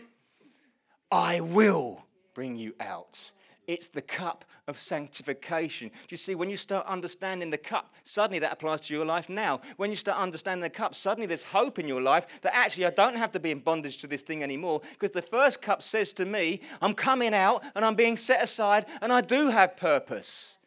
I 1.11 1.41
will 1.41 2.05
bring 2.35 2.57
you 2.57 2.75
out. 2.81 3.33
It's 3.69 3.87
the 3.87 4.01
cup 4.01 4.47
of 4.67 4.79
sanctification. 4.79 5.89
Do 5.91 5.95
you 6.09 6.17
see, 6.17 6.35
when 6.35 6.49
you 6.49 6.57
start 6.57 6.87
understanding 6.87 7.51
the 7.51 7.59
cup, 7.59 7.95
suddenly 8.03 8.39
that 8.39 8.51
applies 8.51 8.81
to 8.83 8.95
your 8.95 9.05
life 9.05 9.29
now. 9.29 9.61
When 9.77 9.91
you 9.91 9.97
start 9.97 10.19
understanding 10.19 10.63
the 10.63 10.71
cup, 10.71 10.95
suddenly 10.95 11.27
there's 11.27 11.45
hope 11.45 11.79
in 11.79 11.87
your 11.87 12.01
life 12.01 12.27
that 12.41 12.57
actually 12.57 12.87
I 12.87 12.91
don't 12.91 13.15
have 13.15 13.31
to 13.33 13.39
be 13.39 13.51
in 13.51 13.59
bondage 13.59 13.99
to 13.99 14.07
this 14.07 14.23
thing 14.23 14.43
anymore 14.43 14.81
because 14.93 15.11
the 15.11 15.21
first 15.21 15.61
cup 15.61 15.83
says 15.83 16.15
to 16.15 16.25
me, 16.25 16.63
I'm 16.81 16.95
coming 16.95 17.35
out 17.35 17.63
and 17.75 17.85
I'm 17.85 17.95
being 17.95 18.17
set 18.17 18.43
aside 18.43 18.87
and 19.03 19.13
I 19.13 19.21
do 19.21 19.51
have 19.51 19.77
purpose. 19.77 20.59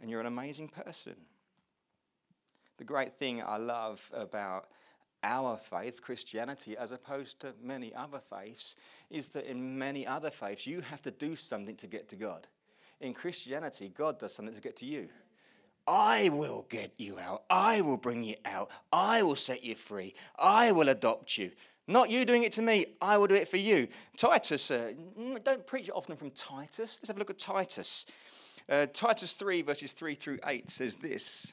And 0.00 0.10
you're 0.10 0.20
an 0.20 0.26
amazing 0.26 0.68
person. 0.68 1.14
The 2.78 2.84
great 2.84 3.18
thing 3.18 3.42
I 3.42 3.58
love 3.58 4.10
about 4.14 4.66
our 5.24 5.56
faith, 5.56 6.02
Christianity, 6.02 6.76
as 6.76 6.92
opposed 6.92 7.40
to 7.40 7.54
many 7.60 7.92
other 7.94 8.20
faiths, 8.30 8.76
is 9.10 9.28
that 9.28 9.50
in 9.50 9.78
many 9.78 10.06
other 10.06 10.30
faiths, 10.30 10.66
you 10.66 10.82
have 10.82 11.02
to 11.02 11.10
do 11.10 11.34
something 11.34 11.74
to 11.76 11.86
get 11.86 12.08
to 12.10 12.16
God. 12.16 12.46
In 13.00 13.14
Christianity, 13.14 13.92
God 13.96 14.18
does 14.18 14.34
something 14.34 14.54
to 14.54 14.60
get 14.60 14.76
to 14.76 14.86
you. 14.86 15.08
I 15.86 16.28
will 16.28 16.66
get 16.68 16.92
you 16.96 17.18
out. 17.18 17.44
I 17.50 17.80
will 17.80 17.96
bring 17.96 18.22
you 18.22 18.36
out. 18.44 18.70
I 18.92 19.22
will 19.22 19.36
set 19.36 19.64
you 19.64 19.74
free. 19.74 20.14
I 20.38 20.72
will 20.72 20.88
adopt 20.88 21.36
you. 21.36 21.50
Not 21.86 22.08
you 22.08 22.24
doing 22.24 22.44
it 22.44 22.52
to 22.52 22.62
me, 22.62 22.86
I 23.00 23.18
will 23.18 23.26
do 23.26 23.34
it 23.34 23.48
for 23.48 23.58
you. 23.58 23.88
Titus, 24.16 24.70
uh, 24.70 24.92
don't 25.42 25.66
preach 25.66 25.90
often 25.94 26.16
from 26.16 26.30
Titus. 26.30 26.98
Let's 27.00 27.08
have 27.08 27.16
a 27.16 27.18
look 27.18 27.30
at 27.30 27.38
Titus. 27.38 28.06
Uh, 28.66 28.86
Titus 28.86 29.32
3, 29.32 29.60
verses 29.60 29.92
3 29.92 30.14
through 30.14 30.38
8 30.46 30.70
says 30.70 30.96
this. 30.96 31.52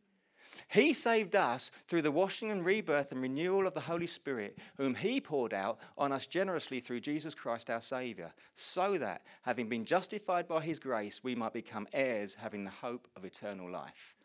He 0.71 0.93
saved 0.93 1.35
us 1.35 1.69
through 1.89 2.03
the 2.03 2.11
washing 2.11 2.49
and 2.49 2.65
rebirth 2.65 3.11
and 3.11 3.21
renewal 3.21 3.67
of 3.67 3.73
the 3.73 3.81
Holy 3.81 4.07
Spirit, 4.07 4.57
whom 4.77 4.95
He 4.95 5.19
poured 5.19 5.53
out 5.53 5.79
on 5.97 6.13
us 6.13 6.25
generously 6.27 6.79
through 6.79 7.01
Jesus 7.01 7.35
Christ 7.35 7.69
our 7.69 7.81
Saviour, 7.81 8.31
so 8.55 8.97
that, 8.97 9.23
having 9.41 9.67
been 9.67 9.83
justified 9.83 10.47
by 10.47 10.61
His 10.61 10.79
grace, 10.79 11.21
we 11.23 11.35
might 11.35 11.51
become 11.51 11.89
heirs, 11.91 12.35
having 12.35 12.63
the 12.63 12.69
hope 12.69 13.09
of 13.17 13.25
eternal 13.25 13.69
life. 13.69 14.15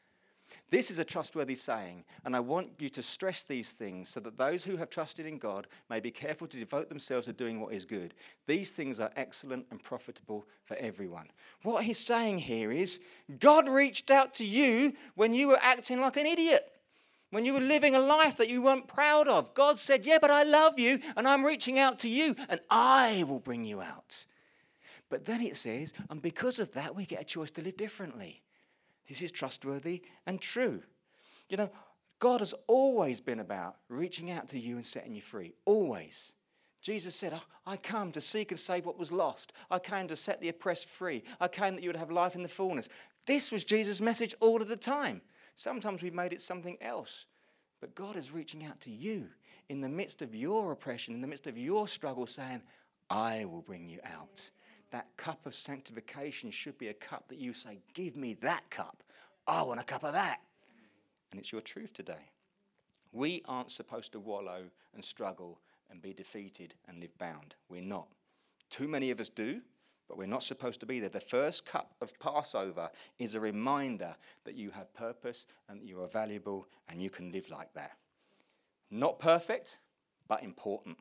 This 0.71 0.91
is 0.91 0.99
a 0.99 1.05
trustworthy 1.05 1.55
saying, 1.55 2.05
and 2.25 2.35
I 2.35 2.41
want 2.41 2.71
you 2.79 2.89
to 2.91 3.03
stress 3.03 3.43
these 3.43 3.73
things 3.73 4.09
so 4.09 4.21
that 4.21 4.37
those 4.37 4.65
who 4.65 4.77
have 4.77 4.91
trusted 4.91 5.27
in 5.27 5.39
God 5.39 5.69
may 5.89 6.01
be 6.01 6.11
careful 6.11 6.47
to 6.49 6.59
devote 6.59 6.89
themselves 6.89 7.27
to 7.27 7.33
doing 7.33 7.61
what 7.61 7.73
is 7.73 7.85
good. 7.85 8.15
These 8.47 8.73
things 8.73 8.99
are 8.99 9.13
excellent 9.17 9.67
and 9.71 9.83
profitable 9.83 10.47
for 10.65 10.77
everyone. 10.77 11.29
What 11.63 11.85
he's 11.85 11.99
saying 11.99 12.39
here 12.39 12.73
is 12.73 13.01
God 13.39 13.69
reached 13.69 14.11
out 14.11 14.35
to 14.35 14.45
you 14.45 14.93
when 15.15 15.35
you 15.35 15.49
were 15.49 15.59
acting 15.61 16.01
like 16.01 16.17
an 16.17 16.27
idiot. 16.27 16.63
When 17.31 17.45
you 17.45 17.55
were 17.55 17.61
living 17.61 17.95
a 17.95 18.01
life 18.01 18.37
that 18.37 18.51
you 18.51 18.63
weren't 18.63 18.87
proud 18.87 19.29
of, 19.29 19.53
God 19.53 19.79
said, 19.79 20.07
Yeah, 20.07 20.19
but 20.21 20.31
I 20.31 20.45
love 20.45 20.79
you 20.79 21.01
and 21.17 21.27
I'm 21.27 21.45
reaching 21.45 21.79
out 21.79 21.99
to 22.01 22.09
you 22.09 22.37
and 22.49 22.61
I 22.71 23.25
will 23.27 23.41
bring 23.41 23.65
you 23.65 23.81
out. 23.81 24.27
But 25.09 25.25
then 25.25 25.41
it 25.43 25.57
says, 25.57 25.93
and 26.11 26.21
because 26.21 26.59
of 26.59 26.73
that, 26.73 26.97
we 26.97 27.05
get 27.05 27.21
a 27.21 27.25
choice 27.25 27.51
to 27.53 27.63
live 27.63 27.77
differently. 27.77 28.43
This 29.09 29.23
is 29.23 29.31
trustworthy 29.31 30.03
and 30.27 30.41
true. 30.41 30.83
You 31.49 31.57
know, 31.57 31.71
God 32.19 32.41
has 32.41 32.55
always 32.67 33.21
been 33.21 33.41
about 33.41 33.77
reaching 33.89 34.31
out 34.31 34.49
to 34.49 34.59
you 34.59 34.77
and 34.77 34.87
setting 34.87 35.15
you 35.15 35.21
free. 35.21 35.55
Always. 35.65 36.33
Jesus 36.81 37.15
said, 37.15 37.33
oh, 37.35 37.45
I 37.67 37.77
come 37.77 38.13
to 38.13 38.21
seek 38.21 38.53
and 38.53 38.61
save 38.61 38.87
what 38.87 38.99
was 38.99 39.11
lost. 39.11 39.53
I 39.71 39.79
came 39.79 40.07
to 40.09 40.17
set 40.17 40.41
the 40.41 40.49
oppressed 40.49 40.87
free. 40.87 41.25
I 41.41 41.49
came 41.49 41.75
that 41.75 41.83
you 41.83 41.89
would 41.89 41.97
have 41.97 42.11
life 42.11 42.37
in 42.37 42.43
the 42.43 42.49
fullness. 42.49 42.89
This 43.27 43.51
was 43.51 43.65
Jesus' 43.65 44.01
message 44.01 44.35
all 44.41 44.63
of 44.63 44.69
the 44.69 44.77
time. 44.77 45.21
Sometimes 45.55 46.03
we've 46.03 46.15
made 46.15 46.33
it 46.33 46.41
something 46.41 46.77
else. 46.81 47.27
But 47.81 47.95
God 47.95 48.17
is 48.17 48.33
reaching 48.33 48.65
out 48.65 48.81
to 48.83 48.91
you 48.91 49.27
in 49.69 49.81
the 49.81 49.89
midst 49.89 50.23
of 50.23 50.35
your 50.35 50.73
oppression, 50.73 51.13
in 51.13 51.21
the 51.21 51.27
midst 51.27 51.47
of 51.47 51.59
your 51.59 51.89
struggle, 51.89 52.27
saying, 52.27 52.63
I 53.11 53.45
will 53.45 53.63
bring 53.63 53.89
you 53.89 53.99
out 54.05 54.51
that 54.91 55.17
cup 55.17 55.47
of 55.47 55.55
sanctification 55.55 56.51
should 56.51 56.79
be 56.79 56.89
a 56.89 56.95
cup 56.95 57.29
that 57.29 57.39
you 57.39 57.53
say, 57.53 57.79
Give 57.95 58.17
me 58.17 58.35
that 58.43 58.69
cup. 58.71 59.03
I 59.47 59.63
want 59.63 59.81
a 59.81 59.85
cup 59.85 60.05
of 60.05 60.13
that. 60.13 60.41
And 61.31 61.41
it's 61.41 61.53
your 61.53 61.61
truth 61.61 61.93
today. 61.93 62.31
We 63.13 63.43
aren't 63.47 63.71
supposed 63.71 64.13
to 64.13 64.21
wallow 64.21 64.65
and 64.95 65.05
struggle 65.05 65.61
and 65.91 66.03
be 66.03 66.13
defeated 66.13 66.75
and 66.89 67.01
live 67.01 67.17
bound. 67.19 67.55
We're 67.69 67.83
not. 67.83 68.09
Too 68.71 68.89
many 68.89 69.11
of 69.11 69.21
us 69.21 69.29
do, 69.29 69.61
but 70.09 70.19
we're 70.19 70.27
not 70.27 70.43
supposed 70.43 70.81
to 70.81 70.87
be 70.87 71.01
there. 71.01 71.09
The 71.09 71.21
first 71.21 71.65
cup 71.65 71.95
of 72.01 72.19
Passover 72.19 72.91
is 73.19 73.35
a 73.35 73.41
reminder 73.41 74.15
that 74.45 74.55
you 74.55 74.71
have 74.71 74.93
purpose 74.95 75.47
and 75.69 75.81
that 75.81 75.87
you 75.87 76.01
are 76.03 76.09
valuable 76.09 76.67
and 76.89 77.03
you 77.03 77.11
can 77.11 77.33
live 77.33 77.49
like 77.49 77.73
that. 77.75 77.93
Not 78.91 79.19
perfect, 79.19 79.79
but 80.29 80.43
important. 80.43 80.99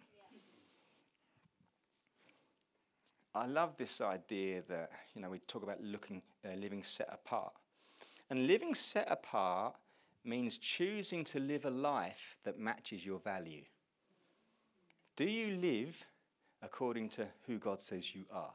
I 3.36 3.48
love 3.48 3.76
this 3.76 4.00
idea 4.00 4.62
that, 4.70 4.92
you 5.14 5.22
know, 5.22 5.30
we 5.30 5.40
talk 5.40 5.62
about 5.62 5.84
looking, 5.84 6.22
uh, 6.46 6.56
living 6.56 6.84
set 6.84 7.10
apart. 7.12 7.52
And 8.30 8.48
living 8.48 8.74
set 8.74 9.12
apart 9.12 9.76
means 10.24 10.58
choosing 10.58 11.26
to 11.26 11.40
live 11.42 11.66
a 11.66 11.70
life 11.70 12.38
that 12.46 12.58
matches 12.58 13.06
your 13.06 13.20
value. 13.20 13.64
Do 15.18 15.26
you 15.26 15.58
live 15.58 16.02
according 16.62 17.10
to 17.10 17.28
who 17.46 17.58
God 17.58 17.82
says 17.82 18.16
you 18.16 18.24
are? 18.32 18.54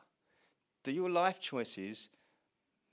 Do 0.82 0.92
your 0.92 1.10
life 1.10 1.40
choices 1.40 2.08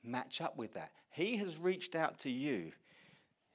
match 0.03 0.41
up 0.41 0.57
with 0.57 0.73
that? 0.73 0.91
He 1.09 1.37
has 1.37 1.57
reached 1.57 1.95
out 1.95 2.19
to 2.19 2.29
you 2.29 2.73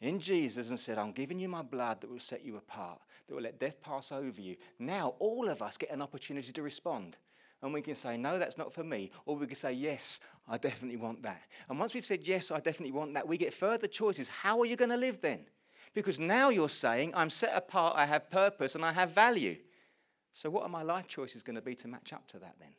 in 0.00 0.18
Jesus 0.18 0.70
and 0.70 0.80
said, 0.80 0.96
I'm 0.96 1.12
giving 1.12 1.38
you 1.38 1.48
my 1.48 1.62
blood 1.62 2.00
that 2.00 2.10
will 2.10 2.18
set 2.18 2.42
you 2.42 2.56
apart, 2.56 2.98
that 3.28 3.34
will 3.34 3.42
let 3.42 3.60
death 3.60 3.80
pass 3.82 4.10
over 4.10 4.40
you. 4.40 4.56
Now, 4.78 5.16
all 5.18 5.50
of 5.50 5.60
us 5.60 5.76
get 5.76 5.90
an 5.90 6.00
opportunity 6.00 6.50
to 6.50 6.62
respond. 6.62 7.18
And 7.62 7.72
we 7.72 7.80
can 7.80 7.94
say, 7.94 8.16
no, 8.16 8.38
that's 8.40 8.58
not 8.58 8.72
for 8.72 8.82
me. 8.82 9.12
Or 9.24 9.36
we 9.36 9.46
can 9.46 9.54
say, 9.54 9.72
yes, 9.72 10.18
I 10.48 10.58
definitely 10.58 10.96
want 10.96 11.22
that. 11.22 11.42
And 11.68 11.78
once 11.78 11.94
we've 11.94 12.04
said, 12.04 12.26
yes, 12.26 12.50
I 12.50 12.58
definitely 12.58 12.90
want 12.90 13.14
that, 13.14 13.26
we 13.26 13.38
get 13.38 13.54
further 13.54 13.86
choices. 13.86 14.28
How 14.28 14.60
are 14.60 14.66
you 14.66 14.74
going 14.74 14.90
to 14.90 14.96
live 14.96 15.20
then? 15.20 15.46
Because 15.94 16.18
now 16.18 16.48
you're 16.48 16.68
saying, 16.68 17.12
I'm 17.14 17.30
set 17.30 17.52
apart, 17.54 17.94
I 17.96 18.04
have 18.06 18.28
purpose, 18.30 18.74
and 18.74 18.84
I 18.84 18.92
have 18.92 19.12
value. 19.12 19.56
So, 20.32 20.50
what 20.50 20.64
are 20.64 20.68
my 20.68 20.82
life 20.82 21.06
choices 21.06 21.42
going 21.42 21.56
to 21.56 21.62
be 21.62 21.74
to 21.76 21.88
match 21.88 22.12
up 22.12 22.26
to 22.28 22.38
that 22.38 22.56
then? 22.58 22.70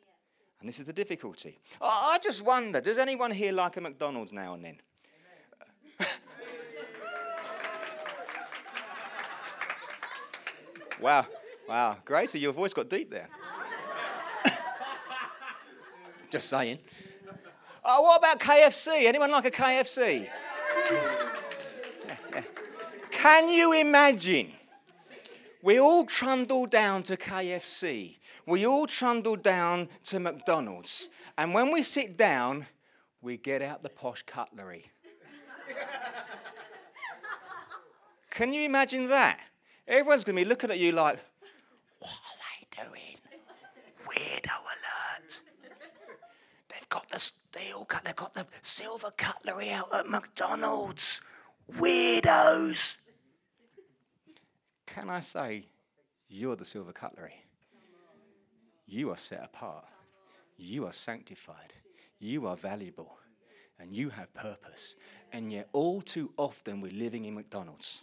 And 0.60 0.68
this 0.68 0.80
is 0.80 0.86
the 0.86 0.92
difficulty. 0.92 1.60
I 1.80 2.18
just 2.22 2.42
wonder 2.42 2.80
does 2.80 2.98
anyone 2.98 3.30
here 3.30 3.52
like 3.52 3.76
a 3.76 3.80
McDonald's 3.80 4.32
now 4.32 4.54
and 4.54 4.64
then? 4.64 4.80
wow, 11.00 11.26
wow. 11.68 11.98
Gracie, 12.04 12.40
your 12.40 12.52
voice 12.52 12.72
got 12.72 12.88
deep 12.90 13.10
there. 13.10 13.28
Just 16.34 16.48
saying. 16.48 16.78
Oh, 17.84 18.02
what 18.02 18.18
about 18.18 18.40
KFC? 18.40 19.04
Anyone 19.04 19.30
like 19.30 19.44
a 19.44 19.52
KFC? 19.52 20.28
Can 23.12 23.50
you 23.50 23.72
imagine? 23.72 24.50
We 25.62 25.78
all 25.78 26.04
trundle 26.04 26.66
down 26.66 27.04
to 27.04 27.16
KFC. 27.16 28.16
We 28.46 28.66
all 28.66 28.88
trundle 28.88 29.36
down 29.36 29.88
to 30.06 30.18
McDonald's. 30.18 31.08
And 31.38 31.54
when 31.54 31.70
we 31.70 31.82
sit 31.82 32.16
down, 32.16 32.66
we 33.22 33.36
get 33.36 33.62
out 33.62 33.84
the 33.84 33.88
posh 33.88 34.24
cutlery. 34.26 34.86
Can 38.30 38.52
you 38.52 38.62
imagine 38.62 39.06
that? 39.08 39.38
Everyone's 39.86 40.24
going 40.24 40.36
to 40.36 40.42
be 40.42 40.48
looking 40.48 40.72
at 40.72 40.80
you 40.80 40.90
like, 40.90 41.20
what 42.00 42.10
are 42.10 42.38
they 42.42 42.88
doing? 42.88 43.14
Weirdo 44.08 44.50
alert. 44.50 45.40
They've 46.74 46.83
got 46.94 47.10
the 47.10 47.18
steel 47.18 47.84
cut, 47.86 48.04
they've 48.04 48.14
got 48.14 48.34
the 48.34 48.46
silver 48.62 49.10
cutlery 49.16 49.70
out 49.70 49.92
at 49.92 50.08
McDonald's. 50.08 51.20
Weirdos. 51.76 52.98
Can 54.86 55.10
I 55.10 55.20
say, 55.20 55.64
you're 56.28 56.54
the 56.54 56.64
silver 56.64 56.92
cutlery? 56.92 57.34
You 58.86 59.10
are 59.10 59.16
set 59.16 59.42
apart. 59.42 59.86
You 60.56 60.86
are 60.86 60.92
sanctified. 60.92 61.72
You 62.20 62.46
are 62.46 62.56
valuable. 62.56 63.18
And 63.80 63.92
you 63.92 64.10
have 64.10 64.32
purpose. 64.32 64.94
And 65.32 65.50
yet, 65.50 65.68
all 65.72 66.00
too 66.00 66.30
often, 66.36 66.80
we're 66.80 66.92
living 66.92 67.24
in 67.24 67.34
McDonald's. 67.34 68.02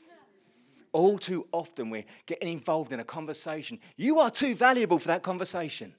All 0.92 1.18
too 1.18 1.48
often, 1.54 1.92
we're 1.92 2.04
getting 2.26 2.52
involved 2.52 2.92
in 2.92 3.00
a 3.00 3.06
conversation. 3.06 3.80
You 3.96 4.20
are 4.20 4.30
too 4.30 4.54
valuable 4.54 5.00
for 5.00 5.08
that 5.08 5.24
conversation. 5.24 5.94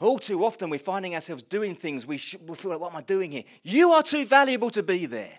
All 0.00 0.18
too 0.18 0.44
often, 0.44 0.70
we're 0.70 0.78
finding 0.78 1.14
ourselves 1.14 1.42
doing 1.42 1.74
things 1.74 2.06
we, 2.06 2.18
should, 2.18 2.46
we 2.48 2.56
feel 2.56 2.70
like, 2.70 2.80
what 2.80 2.92
am 2.92 2.98
I 2.98 3.02
doing 3.02 3.30
here? 3.30 3.44
You 3.62 3.92
are 3.92 4.02
too 4.02 4.26
valuable 4.26 4.70
to 4.70 4.82
be 4.82 5.06
there. 5.06 5.38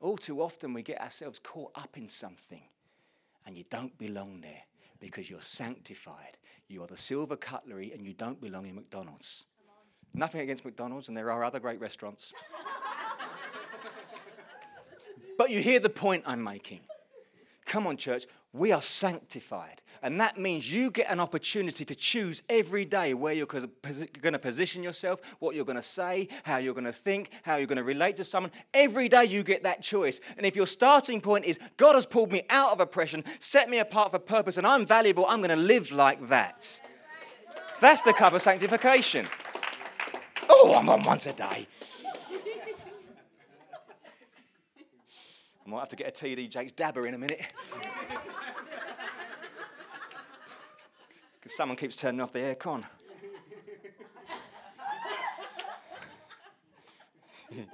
All 0.00 0.16
too 0.16 0.40
often, 0.40 0.72
we 0.72 0.82
get 0.82 1.00
ourselves 1.00 1.38
caught 1.38 1.72
up 1.74 1.96
in 1.96 2.08
something 2.08 2.62
and 3.46 3.56
you 3.56 3.64
don't 3.68 3.96
belong 3.98 4.40
there 4.40 4.62
because 5.00 5.28
you're 5.28 5.42
sanctified. 5.42 6.38
You 6.68 6.82
are 6.82 6.86
the 6.86 6.96
silver 6.96 7.36
cutlery 7.36 7.92
and 7.92 8.06
you 8.06 8.14
don't 8.14 8.40
belong 8.40 8.66
in 8.66 8.74
McDonald's. 8.74 9.44
Nothing 10.14 10.42
against 10.42 10.64
McDonald's, 10.64 11.08
and 11.08 11.16
there 11.16 11.30
are 11.32 11.42
other 11.42 11.58
great 11.58 11.80
restaurants. 11.80 12.32
but 15.38 15.50
you 15.50 15.60
hear 15.60 15.80
the 15.80 15.90
point 15.90 16.22
I'm 16.24 16.42
making. 16.42 16.80
Come 17.74 17.88
on, 17.88 17.96
church. 17.96 18.26
We 18.52 18.70
are 18.70 18.80
sanctified. 18.80 19.82
And 20.00 20.20
that 20.20 20.38
means 20.38 20.72
you 20.72 20.92
get 20.92 21.10
an 21.10 21.18
opportunity 21.18 21.84
to 21.84 21.94
choose 21.96 22.44
every 22.48 22.84
day 22.84 23.14
where 23.14 23.32
you're 23.32 23.46
going 23.46 23.68
to 24.32 24.38
position 24.38 24.84
yourself, 24.84 25.20
what 25.40 25.56
you're 25.56 25.64
going 25.64 25.74
to 25.74 25.82
say, 25.82 26.28
how 26.44 26.58
you're 26.58 26.72
going 26.72 26.84
to 26.84 26.92
think, 26.92 27.30
how 27.42 27.56
you're 27.56 27.66
going 27.66 27.78
to 27.78 27.82
relate 27.82 28.16
to 28.18 28.22
someone. 28.22 28.52
Every 28.72 29.08
day 29.08 29.24
you 29.24 29.42
get 29.42 29.64
that 29.64 29.82
choice. 29.82 30.20
And 30.36 30.46
if 30.46 30.54
your 30.54 30.68
starting 30.68 31.20
point 31.20 31.46
is, 31.46 31.58
God 31.76 31.96
has 31.96 32.06
pulled 32.06 32.30
me 32.30 32.44
out 32.48 32.70
of 32.70 32.78
oppression, 32.78 33.24
set 33.40 33.68
me 33.68 33.80
apart 33.80 34.12
for 34.12 34.20
purpose, 34.20 34.56
and 34.56 34.68
I'm 34.68 34.86
valuable, 34.86 35.26
I'm 35.26 35.40
going 35.40 35.50
to 35.50 35.56
live 35.56 35.90
like 35.90 36.28
that. 36.28 36.80
That's 37.80 38.02
the 38.02 38.12
cup 38.12 38.34
of 38.34 38.42
sanctification. 38.42 39.26
Oh, 40.48 40.76
I'm 40.78 40.88
on 40.88 41.02
once 41.02 41.26
a 41.26 41.32
day. 41.32 41.66
I 45.66 45.70
might 45.70 45.80
have 45.80 45.88
to 45.90 45.96
get 45.96 46.08
a 46.08 46.24
TD 46.24 46.50
Jakes 46.50 46.72
dabber 46.72 47.06
in 47.06 47.14
a 47.14 47.18
minute. 47.18 47.40
Because 51.40 51.56
someone 51.58 51.76
keeps 51.76 51.94
turning 51.96 52.22
off 52.22 52.32
the 52.32 52.38
aircon. 52.38 52.84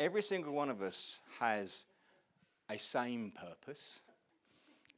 Every 0.00 0.22
single 0.22 0.52
one 0.52 0.70
of 0.70 0.82
us 0.82 1.20
has 1.38 1.84
a 2.68 2.76
same 2.78 3.30
purpose, 3.30 4.00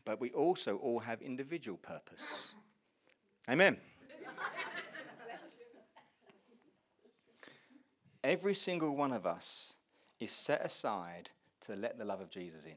but 0.06 0.18
we 0.22 0.30
also 0.30 0.78
all 0.78 1.00
have 1.00 1.20
individual 1.20 1.76
purpose. 1.76 2.54
Amen. 3.46 3.76
Every 8.28 8.54
single 8.54 8.94
one 8.94 9.14
of 9.14 9.24
us 9.24 9.72
is 10.20 10.30
set 10.30 10.60
aside 10.62 11.30
to 11.62 11.74
let 11.74 11.96
the 11.96 12.04
love 12.04 12.20
of 12.20 12.28
Jesus 12.28 12.66
in. 12.66 12.74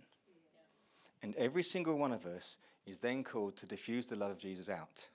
And 1.21 1.35
every 1.35 1.61
single 1.61 1.97
one 1.97 2.13
of 2.13 2.25
us 2.25 2.55
is 2.85 2.99
then 2.99 3.21
called 3.21 3.57
to 3.57 3.65
diffuse 3.65 4.07
the 4.07 4.15
love 4.15 4.31
of 4.31 4.37
Jesus 4.37 4.69
out. 4.69 5.09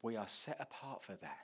We 0.00 0.16
are 0.16 0.26
set 0.26 0.56
apart 0.58 1.04
for 1.04 1.16
that. 1.16 1.40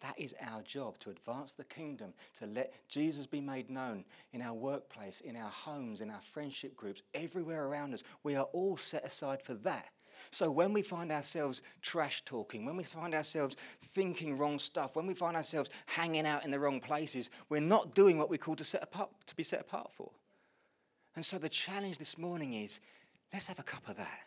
That 0.00 0.18
is 0.18 0.34
our 0.40 0.62
job 0.62 0.98
to 1.00 1.10
advance 1.10 1.52
the 1.52 1.64
kingdom, 1.64 2.14
to 2.38 2.46
let 2.46 2.72
Jesus 2.88 3.26
be 3.26 3.42
made 3.42 3.68
known 3.68 4.06
in 4.32 4.40
our 4.40 4.54
workplace, 4.54 5.20
in 5.20 5.36
our 5.36 5.50
homes, 5.50 6.00
in 6.00 6.08
our 6.10 6.22
friendship 6.32 6.74
groups, 6.74 7.02
everywhere 7.12 7.66
around 7.66 7.92
us. 7.92 8.04
We 8.22 8.36
are 8.36 8.48
all 8.54 8.78
set 8.78 9.04
aside 9.04 9.42
for 9.42 9.52
that. 9.52 9.88
So 10.30 10.50
when 10.50 10.72
we 10.72 10.82
find 10.82 11.12
ourselves 11.12 11.62
trash 11.82 12.22
talking, 12.24 12.64
when 12.64 12.76
we 12.76 12.84
find 12.84 13.14
ourselves 13.14 13.56
thinking 13.88 14.36
wrong 14.38 14.58
stuff, 14.58 14.96
when 14.96 15.06
we 15.06 15.14
find 15.14 15.36
ourselves 15.36 15.70
hanging 15.86 16.26
out 16.26 16.44
in 16.44 16.50
the 16.50 16.58
wrong 16.58 16.80
places, 16.80 17.30
we're 17.48 17.60
not 17.60 17.94
doing 17.94 18.18
what 18.18 18.30
we 18.30 18.38
call 18.38 18.56
to 18.56 18.64
set 18.64 18.82
apart 18.82 19.10
to 19.26 19.34
be 19.36 19.42
set 19.42 19.60
apart 19.60 19.90
for. 19.92 20.10
And 21.16 21.24
so 21.24 21.38
the 21.38 21.48
challenge 21.48 21.98
this 21.98 22.18
morning 22.18 22.54
is 22.54 22.80
let's 23.32 23.46
have 23.46 23.58
a 23.58 23.64
cup 23.64 23.88
of 23.88 23.96
that. 23.96 24.20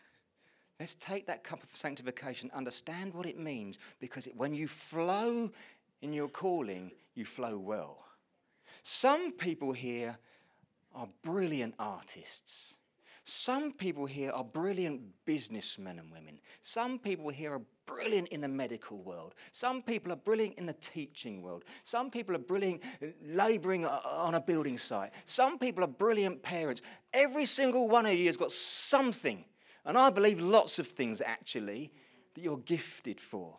Let's 0.80 0.96
take 0.96 1.26
that 1.26 1.44
cup 1.44 1.64
of 1.64 1.76
sanctification, 1.76 2.52
understand 2.54 3.14
what 3.14 3.26
it 3.26 3.40
means, 3.40 3.80
because 4.00 4.28
when 4.36 4.54
you 4.54 4.68
flow 4.68 5.50
in 6.02 6.14
your 6.14 6.30
calling, 6.30 6.92
you 7.16 7.26
flow 7.26 7.58
well. 7.58 8.06
Some 8.84 9.32
people 9.32 9.74
here 9.74 10.18
are 10.94 11.08
brilliant 11.24 11.74
artists. 11.80 12.76
Some 13.30 13.74
people 13.74 14.06
here 14.06 14.32
are 14.32 14.44
brilliant 14.46 15.02
businessmen 15.26 16.00
and 16.00 16.10
women. 16.10 16.40
Some 16.62 16.98
people 16.98 17.28
here 17.28 17.56
are 17.56 17.62
brilliant 17.86 18.30
in 18.30 18.40
the 18.40 18.48
medical 18.48 19.00
world. 19.00 19.36
Some 19.52 19.82
people 19.82 20.14
are 20.14 20.18
brilliant 20.18 20.58
in 20.58 20.66
the 20.66 20.72
teaching 20.72 21.42
world. 21.42 21.66
Some 21.84 22.10
people 22.10 22.36
are 22.36 22.40
brilliant 22.40 22.84
uh, 23.04 23.08
laboring 23.22 23.84
uh, 23.84 24.00
uh, 24.06 24.08
on 24.08 24.36
a 24.36 24.40
building 24.40 24.78
site. 24.78 25.12
Some 25.26 25.60
people 25.60 25.84
are 25.84 25.88
brilliant 25.88 26.42
parents. 26.42 26.82
Every 27.12 27.46
single 27.46 27.90
one 27.90 28.06
of 28.06 28.14
you 28.14 28.28
has 28.28 28.38
got 28.38 28.54
something, 28.54 29.44
and 29.84 29.98
I 29.98 30.10
believe 30.10 30.40
lots 30.40 30.80
of 30.80 30.88
things 30.88 31.20
actually, 31.20 31.92
that 32.34 32.42
you're 32.42 32.60
gifted 32.60 33.20
for. 33.20 33.58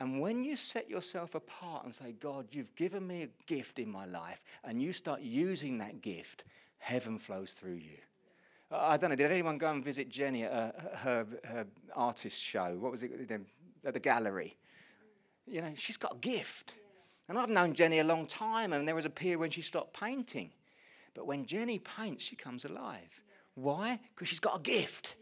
And 0.00 0.20
when 0.20 0.42
you 0.42 0.56
set 0.56 0.90
yourself 0.90 1.36
apart 1.36 1.84
and 1.84 1.94
say, 1.94 2.10
God, 2.10 2.48
you've 2.50 2.74
given 2.74 3.06
me 3.06 3.22
a 3.22 3.28
gift 3.46 3.78
in 3.78 3.88
my 3.88 4.06
life, 4.06 4.42
and 4.64 4.82
you 4.82 4.92
start 4.92 5.20
using 5.20 5.78
that 5.78 6.02
gift, 6.02 6.42
heaven 6.78 7.18
flows 7.18 7.52
through 7.52 7.74
you. 7.74 7.98
I 8.70 8.96
don't 8.96 9.10
know, 9.10 9.16
did 9.16 9.30
anyone 9.30 9.58
go 9.58 9.70
and 9.70 9.84
visit 9.84 10.08
Jenny 10.08 10.44
at 10.44 10.52
uh, 10.52 10.96
her, 10.98 11.26
her 11.44 11.66
artist 11.94 12.40
show? 12.40 12.76
What 12.78 12.92
was 12.92 13.02
it? 13.02 13.12
At 13.84 13.94
the 13.94 14.00
gallery. 14.00 14.56
You 15.46 15.62
know, 15.62 15.72
she's 15.74 15.96
got 15.96 16.14
a 16.14 16.18
gift. 16.18 16.74
And 17.28 17.38
I've 17.38 17.48
known 17.48 17.74
Jenny 17.74 17.98
a 17.98 18.04
long 18.04 18.26
time, 18.26 18.72
and 18.72 18.86
there 18.86 18.94
was 18.94 19.06
a 19.06 19.10
period 19.10 19.40
when 19.40 19.50
she 19.50 19.62
stopped 19.62 19.98
painting. 19.98 20.50
But 21.14 21.26
when 21.26 21.46
Jenny 21.46 21.78
paints, 21.78 22.22
she 22.22 22.36
comes 22.36 22.64
alive. 22.64 23.22
Why? 23.54 23.98
Because 24.14 24.28
she's 24.28 24.40
got 24.40 24.58
a 24.58 24.62
gift. 24.62 25.16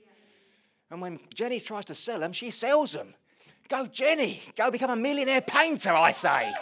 And 0.91 1.01
when 1.01 1.21
Jenny 1.35 1.61
tries 1.61 1.87
to 1.87 1.95
sell 1.95 2.21
them, 2.21 2.33
she 2.33 2.51
sells 2.51 2.93
them. 2.93 3.15
Go, 3.69 3.87
Jenny, 3.87 4.43
go 4.57 4.71
become 4.71 4.91
a 4.91 4.97
millionaire 4.97 5.43
painter, 5.43 5.93
I 5.93 6.11
say. 6.11 6.53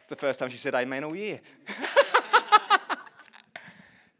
It's 0.00 0.08
the 0.08 0.16
first 0.16 0.38
time 0.38 0.48
she 0.48 0.56
said 0.56 0.74
amen 0.74 1.04
all 1.04 1.14
year. 1.14 1.40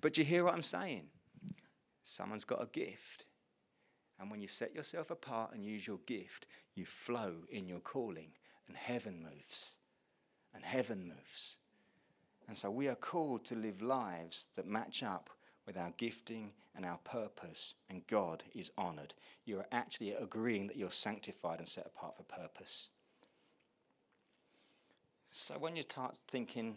but 0.01 0.18
you 0.18 0.25
hear 0.25 0.44
what 0.44 0.55
I'm 0.55 0.62
saying? 0.62 1.05
Someone's 2.20 2.44
got 2.44 2.62
a 2.62 2.66
gift. 2.66 3.24
And 4.18 4.30
when 4.30 4.42
you 4.42 4.46
set 4.46 4.74
yourself 4.74 5.11
apart 5.11 5.54
and 5.54 5.64
use 5.64 5.87
your 5.87 6.00
gift, 6.04 6.46
you 6.74 6.85
flow 6.85 7.33
in 7.50 7.66
your 7.66 7.80
calling, 7.80 8.33
and 8.68 8.76
heaven 8.76 9.22
moves. 9.22 9.76
And 10.54 10.62
heaven 10.62 11.09
moves. 11.09 11.56
And 12.46 12.59
so 12.59 12.70
we 12.70 12.88
are 12.88 12.94
called 12.94 13.46
to 13.46 13.54
live 13.54 13.80
lives 13.80 14.48
that 14.56 14.66
match 14.66 15.02
up 15.02 15.30
with 15.66 15.78
our 15.78 15.94
gifting 15.96 16.50
and 16.76 16.85
our 16.85 16.98
purpose, 17.04 17.72
and 17.88 18.06
God 18.06 18.42
is 18.54 18.70
honored. 18.76 19.14
You 19.46 19.61
are 19.61 19.66
actually 19.72 20.12
agreeing 20.12 20.66
that 20.66 20.76
you're 20.76 20.90
sanctified 20.90 21.61
and 21.61 21.68
set 21.68 21.87
apart 21.87 22.18
for 22.18 22.24
purpose. 22.24 22.90
So 25.30 25.54
when 25.59 25.74
you 25.74 25.83
start 25.83 26.16
thinking, 26.28 26.76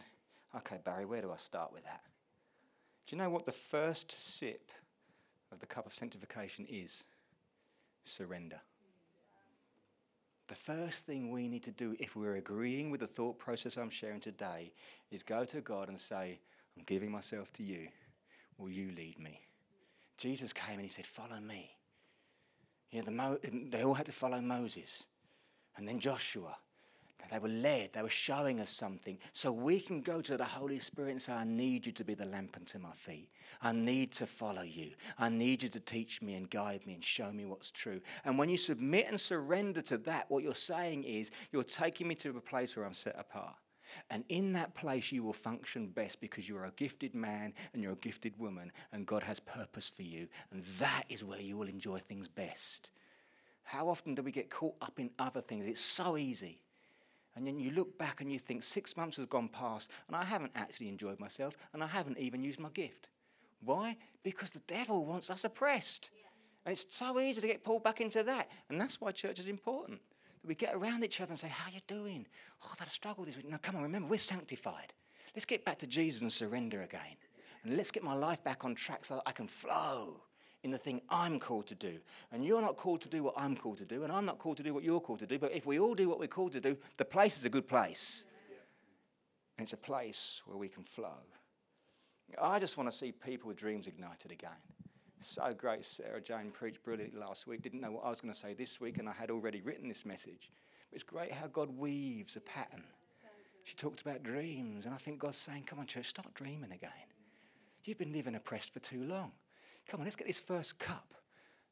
okay, 0.56 0.78
Barry, 0.86 1.04
where 1.04 1.22
do 1.22 1.34
I 1.34 1.38
start 1.38 1.74
with 1.74 1.84
that? 1.84 2.04
Do 3.08 3.16
you 3.18 3.22
know 3.22 3.30
what 3.30 3.46
the 3.46 3.52
first 3.52 4.10
sip 4.10 4.72
of 5.54 5.60
the 5.60 5.66
cup 5.66 5.86
of 5.86 5.94
sanctification 5.94 6.66
is? 6.70 7.04
Surrender. 8.06 8.60
The 10.48 10.56
first 10.56 11.06
thing 11.06 11.32
we 11.32 11.48
need 11.48 11.64
to 11.64 11.72
do 11.72 11.96
if 12.00 12.16
we're 12.16 12.36
agreeing 12.36 12.90
with 12.92 13.00
the 13.00 13.08
thought 13.08 13.40
process 13.40 13.78
I'm 13.78 13.90
sharing 13.90 14.20
today 14.20 14.74
is 15.10 15.24
go 15.24 15.46
to 15.46 15.62
God 15.62 15.88
and 15.88 15.98
say, 15.98 16.40
I'm 16.78 16.84
giving 16.84 17.12
myself 17.12 17.52
to 17.54 17.64
you. 17.64 17.88
Will 18.58 18.70
you 18.70 18.92
lead 18.96 19.20
me? 19.20 19.40
Jesus 20.18 20.52
came 20.52 20.76
and 20.76 20.84
he 20.84 20.90
said, 20.90 21.06
Follow 21.06 21.40
me. 21.40 21.72
You 22.92 23.00
know, 23.00 23.06
the 23.06 23.12
Mo- 23.12 23.40
they 23.72 23.84
all 23.84 23.94
had 23.94 24.06
to 24.08 24.12
follow 24.12 24.42
Moses 24.42 25.06
and 25.78 25.88
then 25.88 26.00
Joshua 26.00 26.56
they 27.32 27.40
were 27.40 27.48
led, 27.48 27.94
they 27.94 28.02
were 28.02 28.10
showing 28.10 28.60
us 28.60 28.70
something. 28.70 29.18
So 29.32 29.52
we 29.52 29.80
can 29.80 30.02
go 30.02 30.22
to 30.22 30.38
the 30.38 30.44
Holy 30.44 30.80
Spirit 30.80 31.12
and 31.12 31.22
say, 31.22 31.34
I 31.34 31.44
need 31.44 31.86
you 31.86 31.92
to 31.94 32.04
be 32.04 32.14
the 32.14 32.26
lamp 32.26 32.56
unto 32.58 32.80
my 32.80 32.92
feet. 32.94 33.30
I 33.62 33.72
need 33.72 34.12
to 34.14 34.26
follow 34.26 34.64
you. 34.64 34.92
I 35.18 35.30
need 35.30 35.64
you 35.64 35.70
to 35.70 35.80
teach 35.80 36.22
me 36.22 36.36
and 36.36 36.50
guide 36.50 36.86
me 36.86 36.94
and 36.94 37.04
show 37.04 37.32
me 37.32 37.46
what's 37.46 37.72
true. 37.72 38.02
And 38.26 38.38
when 38.38 38.50
you 38.50 38.58
submit 38.58 39.08
and 39.10 39.20
surrender 39.20 39.82
to 39.84 39.98
that, 40.00 40.30
what 40.30 40.44
you're 40.44 40.56
saying 40.56 41.04
is, 41.04 41.32
you're 41.52 41.64
taking 41.64 42.08
me 42.08 42.16
to 42.16 42.30
a 42.30 42.42
place 42.42 42.76
where 42.76 42.86
I'm 42.86 42.94
set 42.94 43.16
apart. 43.18 43.56
And 44.10 44.24
in 44.30 44.54
that 44.54 44.74
place, 44.76 45.12
you 45.12 45.24
will 45.24 45.34
function 45.34 45.88
best 45.88 46.20
because 46.22 46.48
you're 46.48 46.66
a 46.66 46.72
gifted 46.72 47.14
man 47.14 47.54
and 47.74 47.84
you're 47.84 47.94
a 47.94 47.98
gifted 47.98 48.38
woman, 48.40 48.72
and 48.92 49.06
God 49.06 49.24
has 49.24 49.40
purpose 49.40 49.90
for 49.90 50.04
you. 50.04 50.28
And 50.52 50.64
that 50.80 51.04
is 51.10 51.24
where 51.24 51.42
you 51.42 51.58
will 51.58 51.68
enjoy 51.68 52.00
things 52.00 52.28
best. 52.28 52.90
How 53.64 53.88
often 53.88 54.16
do 54.16 54.22
we 54.22 54.32
get 54.32 54.50
caught 54.50 54.76
up 54.82 55.00
in 55.00 55.10
other 55.20 55.42
things? 55.42 55.66
It's 55.66 55.82
so 55.82 56.18
easy. 56.18 56.60
And 57.36 57.48
then 57.48 57.60
you 57.60 57.72
look 57.72 57.98
back 57.98 58.22
and 58.22 58.32
you 58.32 58.38
think, 58.38 58.64
six 58.64 58.96
months 58.96 59.18
has 59.18 59.26
gone 59.26 59.48
past, 59.48 59.90
and 60.08 60.16
I 60.16 60.24
haven't 60.24 60.52
actually 60.56 60.90
enjoyed 60.90 61.20
myself, 61.20 61.56
and 61.74 61.84
I 61.84 61.88
haven't 61.88 62.20
even 62.20 62.44
used 62.44 62.60
my 62.60 62.70
gift. 62.70 63.10
Why? 63.62 63.98
Because 64.24 64.52
the 64.52 64.60
devil 64.60 65.06
wants 65.06 65.30
us 65.30 65.44
oppressed. 65.44 66.12
Yeah. 66.16 66.28
And 66.66 66.74
it's 66.74 66.86
so 66.96 67.20
easy 67.20 67.42
to 67.42 67.48
get 67.48 67.64
pulled 67.64 67.84
back 67.84 68.02
into 68.02 68.24
that. 68.24 68.50
And 68.70 68.80
that's 68.80 69.02
why 69.02 69.12
church 69.12 69.40
is 69.40 69.48
important. 69.48 70.00
That 70.42 70.48
we 70.48 70.56
get 70.56 70.76
around 70.76 71.04
each 71.04 71.22
other 71.22 71.32
and 71.32 71.40
say, 71.40 71.48
How 71.48 71.70
are 71.70 71.74
you 71.74 71.82
doing? 71.88 72.28
Oh, 72.64 72.70
I've 72.72 72.80
had 72.80 72.88
a 72.88 72.92
struggle 72.92 73.26
this 73.26 73.36
week. 73.36 73.50
No, 73.50 73.58
come 73.58 73.76
on, 73.76 73.84
remember, 73.84 74.10
we're 74.10 74.18
sanctified. 74.18 74.94
Let's 75.36 75.46
get 75.46 75.66
back 75.66 75.80
to 75.80 75.88
Jesus 75.88 76.22
and 76.22 76.32
surrender 76.32 76.84
again. 76.84 77.18
And 77.64 77.78
let's 77.78 77.92
get 77.92 78.04
my 78.04 78.14
life 78.14 78.44
back 78.44 78.66
on 78.66 78.76
track 78.76 79.06
so 79.06 79.16
that 79.16 79.24
I 79.26 79.32
can 79.32 79.48
flow 79.48 80.22
in 80.64 80.72
the 80.72 80.78
thing 80.78 81.02
I'm 81.10 81.40
called 81.40 81.68
to 81.68 81.76
do. 81.76 82.00
And 82.32 82.46
you're 82.46 82.62
not 82.62 82.78
called 82.78 83.02
to 83.02 83.10
do 83.10 83.24
what 83.24 83.34
I'm 83.38 83.56
called 83.56 83.78
to 83.80 83.86
do, 83.86 84.04
and 84.04 84.12
I'm 84.12 84.26
not 84.26 84.40
called 84.40 84.58
to 84.58 84.64
do 84.64 84.74
what 84.74 84.84
you're 84.84 85.02
called 85.02 85.20
to 85.20 85.28
do. 85.28 85.38
But 85.38 85.52
if 85.52 85.66
we 85.66 85.80
all 85.80 85.94
do 85.94 86.10
what 86.10 86.20
we're 86.20 86.28
called 86.28 86.54
to 86.54 86.62
do, 86.62 86.78
the 86.98 87.06
place 87.06 87.38
is 87.38 87.46
a 87.46 87.50
good 87.50 87.68
place. 87.68 88.24
And 89.58 89.66
it's 89.66 89.74
a 89.74 89.78
place 89.78 90.42
where 90.46 90.58
we 90.58 90.68
can 90.68 90.84
flow. 90.84 91.20
I 92.42 92.60
just 92.60 92.78
want 92.78 92.90
to 92.90 92.96
see 92.96 93.12
people 93.12 93.50
with 93.50 93.58
dreams 93.58 93.88
ignited 93.88 94.32
again. 94.32 94.50
So 95.20 95.54
great. 95.54 95.86
Sarah 95.86 96.20
Jane 96.20 96.52
preached 96.52 96.84
brilliantly 96.84 97.20
last 97.20 97.46
week. 97.46 97.62
Didn't 97.62 97.82
know 97.82 97.92
what 97.92 98.06
I 98.06 98.10
was 98.10 98.20
going 98.20 98.34
to 98.34 98.40
say 98.40 98.54
this 98.54 98.82
week, 98.82 98.98
and 98.98 99.08
I 99.08 99.14
had 99.14 99.30
already 99.30 99.62
written 99.62 99.88
this 99.88 100.06
message. 100.06 100.52
But 100.90 100.96
it's 100.96 101.04
great 101.04 101.32
how 101.32 101.48
God 101.48 101.70
weaves 101.78 102.36
a 102.36 102.42
pattern. 102.42 102.84
She 103.64 103.76
talked 103.76 104.02
about 104.02 104.24
dreams, 104.24 104.86
and 104.86 104.94
I 104.94 104.98
think 104.98 105.20
God's 105.20 105.38
saying, 105.38 105.64
Come 105.64 105.80
on, 105.80 105.88
church, 105.88 106.08
start 106.08 106.34
dreaming 106.34 106.72
again. 106.72 106.92
You've 107.86 107.98
been 107.98 108.12
living 108.12 108.36
oppressed 108.36 108.74
for 108.74 108.80
too 108.80 109.04
long. 109.04 109.32
Come 109.88 110.00
on, 110.00 110.06
let's 110.06 110.16
get 110.16 110.28
this 110.28 110.40
first 110.40 110.80
cup. 110.80 111.14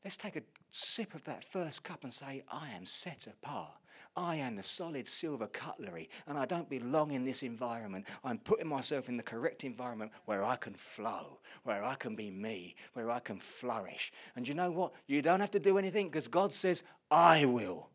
Let's 0.04 0.17
take 0.17 0.36
a 0.36 0.41
sip 0.71 1.13
of 1.13 1.24
that 1.26 1.43
first 1.43 1.84
cup 1.84 2.04
and 2.04 2.12
say, 2.12 2.43
I 2.52 2.69
am 2.69 2.86
set 2.86 3.28
apart. 3.28 3.74
I 4.15 4.38
am 4.38 4.56
the 4.56 4.63
solid 4.63 5.08
silver 5.08 5.47
cutlery, 5.47 6.10
and 6.28 6.38
I 6.38 6.45
don't 6.45 6.69
belong 6.69 7.12
in 7.12 7.24
this 7.24 7.43
environment. 7.43 8.06
I'm 8.24 8.39
putting 8.39 8.67
myself 8.67 9.10
in 9.10 9.15
the 9.15 9.24
correct 9.24 9.63
environment 9.63 10.12
where 10.26 10.43
I 10.43 10.56
can 10.56 10.74
flow, 10.74 11.39
where 11.63 11.84
I 11.84 11.95
can 11.95 12.15
be 12.15 12.32
me, 12.32 12.76
where 12.93 13.12
I 13.12 13.19
can 13.19 13.39
flourish. 13.39 14.12
And 14.36 14.47
you 14.47 14.56
know 14.56 14.71
what? 14.71 14.93
You 15.06 15.21
don't 15.21 15.39
have 15.39 15.52
to 15.52 15.60
do 15.60 15.78
anything 15.78 16.08
because 16.08 16.28
God 16.28 16.52
says, 16.52 16.84
I 17.12 17.45
will. 17.45 17.89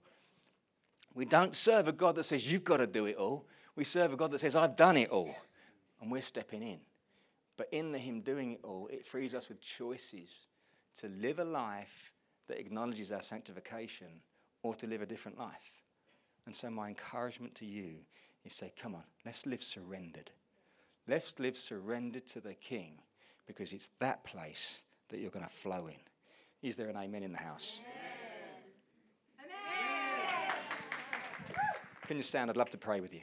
We 1.14 1.24
don't 1.24 1.56
serve 1.56 1.88
a 1.88 1.92
God 1.92 2.14
that 2.16 2.24
says, 2.24 2.50
You've 2.50 2.64
got 2.64 2.76
to 2.76 2.86
do 2.86 3.06
it 3.06 3.16
all. 3.16 3.46
We 3.74 3.84
serve 3.84 4.12
a 4.12 4.16
God 4.16 4.30
that 4.30 4.40
says, 4.40 4.54
I've 4.54 4.76
done 4.76 4.96
it 4.96 5.10
all. 5.10 5.34
And 6.00 6.10
we're 6.10 6.22
stepping 6.22 6.62
in. 6.62 6.78
But 7.56 7.68
in 7.72 7.92
the 7.92 7.98
Him 7.98 8.20
doing 8.20 8.52
it 8.52 8.60
all, 8.62 8.88
it 8.92 9.06
frees 9.06 9.34
us 9.34 9.48
with 9.48 9.60
choices 9.60 10.46
to 11.00 11.08
live 11.08 11.38
a 11.38 11.44
life 11.44 12.12
that 12.48 12.60
acknowledges 12.60 13.12
our 13.12 13.22
sanctification 13.22 14.08
or 14.62 14.74
to 14.74 14.86
live 14.86 15.02
a 15.02 15.06
different 15.06 15.38
life. 15.38 15.72
And 16.46 16.54
so, 16.54 16.70
my 16.70 16.88
encouragement 16.88 17.54
to 17.56 17.66
you 17.66 17.96
is 18.44 18.52
say, 18.52 18.72
come 18.80 18.94
on, 18.94 19.02
let's 19.24 19.46
live 19.46 19.62
surrendered. 19.62 20.30
Let's 21.08 21.38
live 21.38 21.56
surrendered 21.56 22.26
to 22.28 22.40
the 22.40 22.54
King 22.54 22.98
because 23.46 23.72
it's 23.72 23.90
that 24.00 24.24
place 24.24 24.82
that 25.08 25.20
you're 25.20 25.30
going 25.30 25.44
to 25.44 25.52
flow 25.52 25.86
in. 25.86 25.96
Is 26.62 26.76
there 26.76 26.88
an 26.88 26.96
amen 26.96 27.22
in 27.22 27.32
the 27.32 27.38
house? 27.38 27.80
Amen. 29.38 29.50
Amen. 29.50 30.54
Can 32.06 32.16
you 32.16 32.22
stand? 32.22 32.50
I'd 32.50 32.56
love 32.56 32.70
to 32.70 32.78
pray 32.78 33.00
with 33.00 33.14
you. 33.14 33.20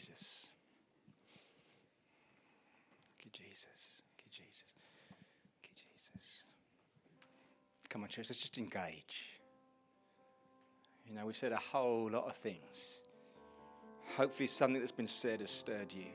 Jesus. 0.00 0.48
Thank 3.18 3.38
you, 3.38 3.44
Jesus. 3.44 4.00
Thank 4.16 4.24
you, 4.24 4.30
Jesus. 4.32 4.64
Thank 5.52 5.64
you, 5.64 5.70
Jesus. 5.74 6.44
Come 7.90 8.02
on, 8.04 8.08
church, 8.08 8.30
let's 8.30 8.40
just 8.40 8.56
engage. 8.56 9.40
You 11.06 11.14
know, 11.14 11.26
we've 11.26 11.36
said 11.36 11.52
a 11.52 11.58
whole 11.58 12.08
lot 12.10 12.24
of 12.24 12.36
things. 12.36 13.00
Hopefully, 14.16 14.46
something 14.46 14.80
that's 14.80 14.90
been 14.90 15.06
said 15.06 15.40
has 15.40 15.50
stirred 15.50 15.92
you. 15.92 16.06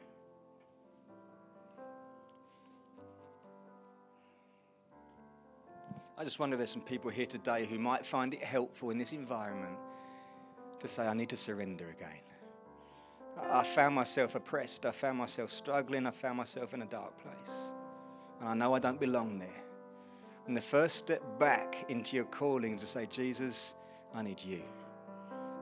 I 6.17 6.23
just 6.23 6.39
wonder 6.39 6.55
if 6.55 6.57
there's 6.57 6.71
some 6.71 6.81
people 6.81 7.11
here 7.11 7.27
today 7.27 7.67
who 7.67 7.77
might 7.77 8.03
find 8.03 8.33
it 8.33 8.41
helpful 8.41 8.89
in 8.89 8.97
this 8.97 9.11
environment 9.11 9.77
to 10.79 10.87
say, 10.87 11.05
I 11.05 11.13
need 11.13 11.29
to 11.29 11.37
surrender 11.37 11.89
again. 11.89 12.21
I 13.51 13.63
found 13.63 13.95
myself 13.95 14.35
oppressed. 14.35 14.85
I 14.85 14.91
found 14.91 15.17
myself 15.17 15.51
struggling. 15.51 16.05
I 16.05 16.11
found 16.11 16.37
myself 16.37 16.73
in 16.73 16.81
a 16.81 16.85
dark 16.85 17.13
place. 17.21 17.73
And 18.39 18.49
I 18.49 18.53
know 18.53 18.73
I 18.73 18.79
don't 18.79 18.99
belong 18.99 19.39
there. 19.39 19.63
And 20.47 20.55
the 20.55 20.61
first 20.61 20.97
step 20.97 21.21
back 21.39 21.85
into 21.89 22.15
your 22.15 22.25
calling 22.25 22.75
is 22.75 22.81
to 22.81 22.87
say, 22.87 23.05
Jesus, 23.07 23.73
I 24.13 24.21
need 24.21 24.41
you. 24.41 24.61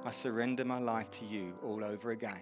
I 0.06 0.12
surrender 0.12 0.66
my 0.66 0.80
life 0.80 1.10
to 1.12 1.26
you 1.26 1.54
all 1.64 1.84
over 1.84 2.12
again. 2.12 2.42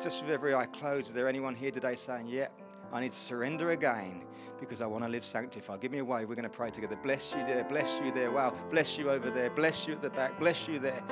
Just 0.00 0.22
with 0.22 0.30
every 0.30 0.54
eye 0.54 0.66
closed, 0.66 1.08
is 1.08 1.14
there 1.14 1.28
anyone 1.28 1.54
here 1.54 1.70
today 1.70 1.94
saying, 1.94 2.28
Yeah, 2.28 2.48
I 2.92 3.00
need 3.00 3.12
to 3.12 3.18
surrender 3.18 3.72
again 3.72 4.22
because 4.60 4.80
I 4.80 4.86
want 4.86 5.04
to 5.04 5.10
live 5.10 5.24
sanctified? 5.24 5.80
Give 5.80 5.90
me 5.90 5.98
a 5.98 6.04
way. 6.04 6.24
We're 6.24 6.36
going 6.36 6.44
to 6.44 6.48
pray 6.48 6.70
together. 6.70 6.96
Bless 7.02 7.32
you 7.32 7.44
there. 7.44 7.64
Bless 7.64 8.00
you 8.00 8.12
there. 8.12 8.30
Wow. 8.30 8.54
Bless 8.70 8.96
you 8.96 9.10
over 9.10 9.30
there. 9.30 9.50
Bless 9.50 9.88
you 9.88 9.94
at 9.94 10.02
the 10.02 10.10
back. 10.10 10.38
Bless 10.38 10.68
you 10.68 10.78
there. 10.78 11.02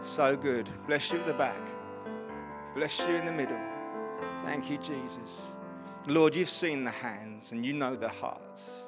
So 0.00 0.36
good. 0.36 0.68
Bless 0.86 1.12
you 1.12 1.20
at 1.20 1.26
the 1.26 1.34
back. 1.34 1.60
Bless 2.74 3.00
you 3.00 3.14
in 3.14 3.26
the 3.26 3.32
middle. 3.32 3.60
Thank 4.44 4.70
you, 4.70 4.78
Jesus. 4.78 5.46
Lord, 6.06 6.34
you've 6.34 6.48
seen 6.48 6.84
the 6.84 6.90
hands 6.90 7.52
and 7.52 7.64
you 7.64 7.74
know 7.74 7.94
the 7.94 8.08
hearts. 8.08 8.84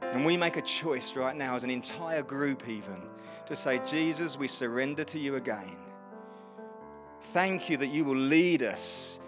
And 0.00 0.24
we 0.24 0.36
make 0.36 0.56
a 0.56 0.62
choice 0.62 1.16
right 1.16 1.36
now, 1.36 1.54
as 1.56 1.64
an 1.64 1.70
entire 1.70 2.22
group, 2.22 2.68
even, 2.68 3.02
to 3.46 3.56
say, 3.56 3.80
Jesus, 3.86 4.38
we 4.38 4.48
surrender 4.48 5.04
to 5.04 5.18
you 5.18 5.36
again. 5.36 5.76
Thank 7.32 7.68
you 7.68 7.76
that 7.78 7.88
you 7.88 8.04
will 8.04 8.16
lead 8.16 8.62
us 8.62 9.18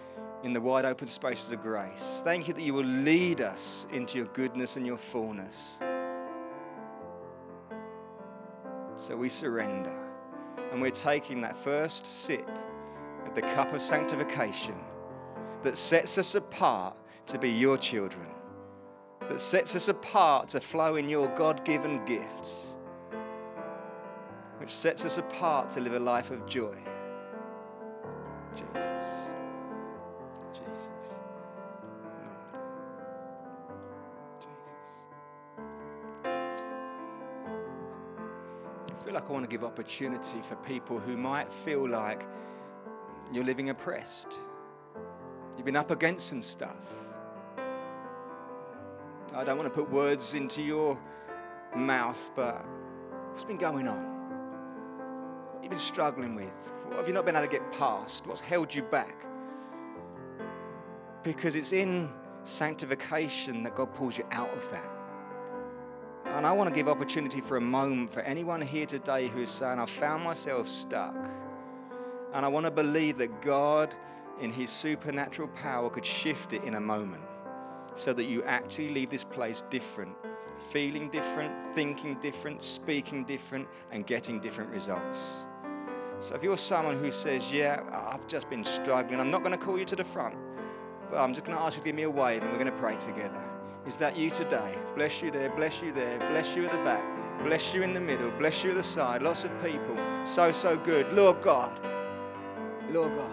in 0.43 0.53
the 0.53 0.61
wide 0.61 0.85
open 0.85 1.07
spaces 1.07 1.51
of 1.51 1.61
grace. 1.61 2.21
Thank 2.23 2.47
you 2.47 2.53
that 2.53 2.61
you 2.61 2.73
will 2.73 2.85
lead 2.85 3.41
us 3.41 3.85
into 3.91 4.17
your 4.17 4.27
goodness 4.27 4.75
and 4.75 4.85
your 4.85 4.97
fullness. 4.97 5.79
So 8.97 9.15
we 9.15 9.29
surrender. 9.29 9.95
And 10.71 10.81
we're 10.81 10.91
taking 10.91 11.41
that 11.41 11.55
first 11.63 12.05
sip 12.05 12.49
the 13.35 13.41
cup 13.41 13.73
of 13.73 13.81
sanctification 13.81 14.75
that 15.63 15.77
sets 15.77 16.17
us 16.17 16.35
apart 16.35 16.95
to 17.25 17.37
be 17.37 17.49
your 17.49 17.77
children, 17.77 18.27
that 19.21 19.39
sets 19.39 19.75
us 19.75 19.87
apart 19.87 20.49
to 20.49 20.61
flow 20.61 20.95
in 20.95 21.09
your 21.09 21.27
God 21.35 21.65
given 21.65 22.03
gifts, 22.05 22.75
which 24.59 24.73
sets 24.73 25.05
us 25.05 25.17
apart 25.17 25.69
to 25.71 25.79
live 25.79 25.93
a 25.93 25.99
life 25.99 26.31
of 26.31 26.45
joy. 26.45 26.75
Jesus. 28.55 29.29
Jesus. 30.53 31.15
I 36.25 36.29
feel 39.03 39.13
like 39.13 39.29
I 39.29 39.31
want 39.31 39.43
to 39.43 39.49
give 39.49 39.63
opportunity 39.63 40.41
for 40.41 40.55
people 40.57 40.99
who 40.99 41.15
might 41.15 41.51
feel 41.51 41.87
like 41.87 42.25
you're 43.31 43.43
living 43.43 43.69
oppressed. 43.69 44.39
You've 45.55 45.65
been 45.65 45.75
up 45.75 45.91
against 45.91 46.27
some 46.27 46.43
stuff. 46.43 46.77
I 49.33 49.43
don't 49.43 49.57
want 49.57 49.71
to 49.71 49.81
put 49.81 49.89
words 49.91 50.33
into 50.33 50.61
your 50.61 50.97
mouth, 51.75 52.31
but 52.35 52.65
what's 53.29 53.43
been 53.43 53.57
going 53.57 53.87
on? 53.87 54.03
What 54.03 55.55
have 55.55 55.63
you 55.63 55.69
been 55.69 55.79
struggling 55.79 56.35
with? 56.35 56.51
What 56.85 56.97
have 56.97 57.07
you 57.07 57.13
not 57.13 57.25
been 57.25 57.35
able 57.35 57.45
to 57.45 57.51
get 57.51 57.71
past? 57.73 58.25
What's 58.25 58.41
held 58.41 58.73
you 58.73 58.83
back? 58.83 59.25
Because 61.23 61.55
it's 61.55 61.73
in 61.73 62.09
sanctification 62.45 63.63
that 63.63 63.75
God 63.75 63.93
pulls 63.93 64.17
you 64.17 64.25
out 64.31 64.49
of 64.55 64.71
that. 64.71 64.89
And 66.25 66.45
I 66.45 66.51
want 66.51 66.69
to 66.69 66.75
give 66.75 66.87
opportunity 66.87 67.41
for 67.41 67.57
a 67.57 67.61
moment 67.61 68.11
for 68.11 68.21
anyone 68.21 68.61
here 68.61 68.85
today 68.85 69.27
who 69.27 69.41
is 69.41 69.49
saying, 69.49 69.79
I 69.79 69.85
found 69.85 70.23
myself 70.23 70.67
stuck. 70.69 71.15
And 72.33 72.45
I 72.45 72.49
want 72.49 72.65
to 72.65 72.71
believe 72.71 73.17
that 73.17 73.41
God, 73.41 73.93
in 74.41 74.51
His 74.51 74.69
supernatural 74.69 75.47
power, 75.49 75.89
could 75.89 76.05
shift 76.05 76.53
it 76.53 76.63
in 76.63 76.75
a 76.75 76.79
moment 76.79 77.23
so 77.95 78.13
that 78.13 78.25
you 78.25 78.43
actually 78.43 78.89
leave 78.89 79.09
this 79.09 79.23
place 79.23 79.63
different, 79.69 80.15
feeling 80.69 81.09
different, 81.09 81.53
thinking 81.73 82.15
different, 82.21 82.61
speaking 82.61 83.23
different, 83.23 83.67
and 83.91 84.05
getting 84.05 84.39
different 84.39 84.69
results. 84.69 85.19
So 86.19 86.35
if 86.35 86.43
you're 86.43 86.57
someone 86.57 86.99
who 86.99 87.11
says, 87.11 87.51
Yeah, 87.51 87.81
I've 87.91 88.27
just 88.27 88.49
been 88.49 88.63
struggling, 88.63 89.19
I'm 89.19 89.31
not 89.31 89.43
going 89.43 89.57
to 89.57 89.63
call 89.63 89.77
you 89.77 89.85
to 89.85 89.95
the 89.95 90.03
front, 90.03 90.35
but 91.09 91.17
I'm 91.17 91.33
just 91.33 91.45
going 91.45 91.57
to 91.57 91.63
ask 91.63 91.77
you 91.77 91.81
to 91.81 91.85
give 91.85 91.95
me 91.95 92.03
a 92.03 92.09
wave 92.09 92.41
and 92.41 92.51
we're 92.51 92.59
going 92.59 92.71
to 92.71 92.77
pray 92.77 92.97
together. 92.97 93.43
Is 93.85 93.95
that 93.97 94.17
you 94.17 94.29
today? 94.29 94.77
Bless 94.95 95.21
you 95.21 95.31
there, 95.31 95.49
bless 95.51 95.81
you 95.81 95.93
there, 95.93 96.19
bless 96.19 96.55
you 96.55 96.65
at 96.65 96.71
the 96.71 96.77
back, 96.79 97.03
bless 97.43 97.73
you 97.73 97.83
in 97.83 97.93
the 97.93 98.01
middle, 98.01 98.29
bless 98.31 98.63
you 98.63 98.71
at 98.71 98.75
the 98.75 98.83
side. 98.83 99.21
Lots 99.21 99.45
of 99.45 99.63
people. 99.63 99.97
So, 100.25 100.51
so 100.51 100.75
good. 100.75 101.13
Lord 101.13 101.41
God. 101.41 101.86
Lord 102.91 103.13
God. 103.15 103.31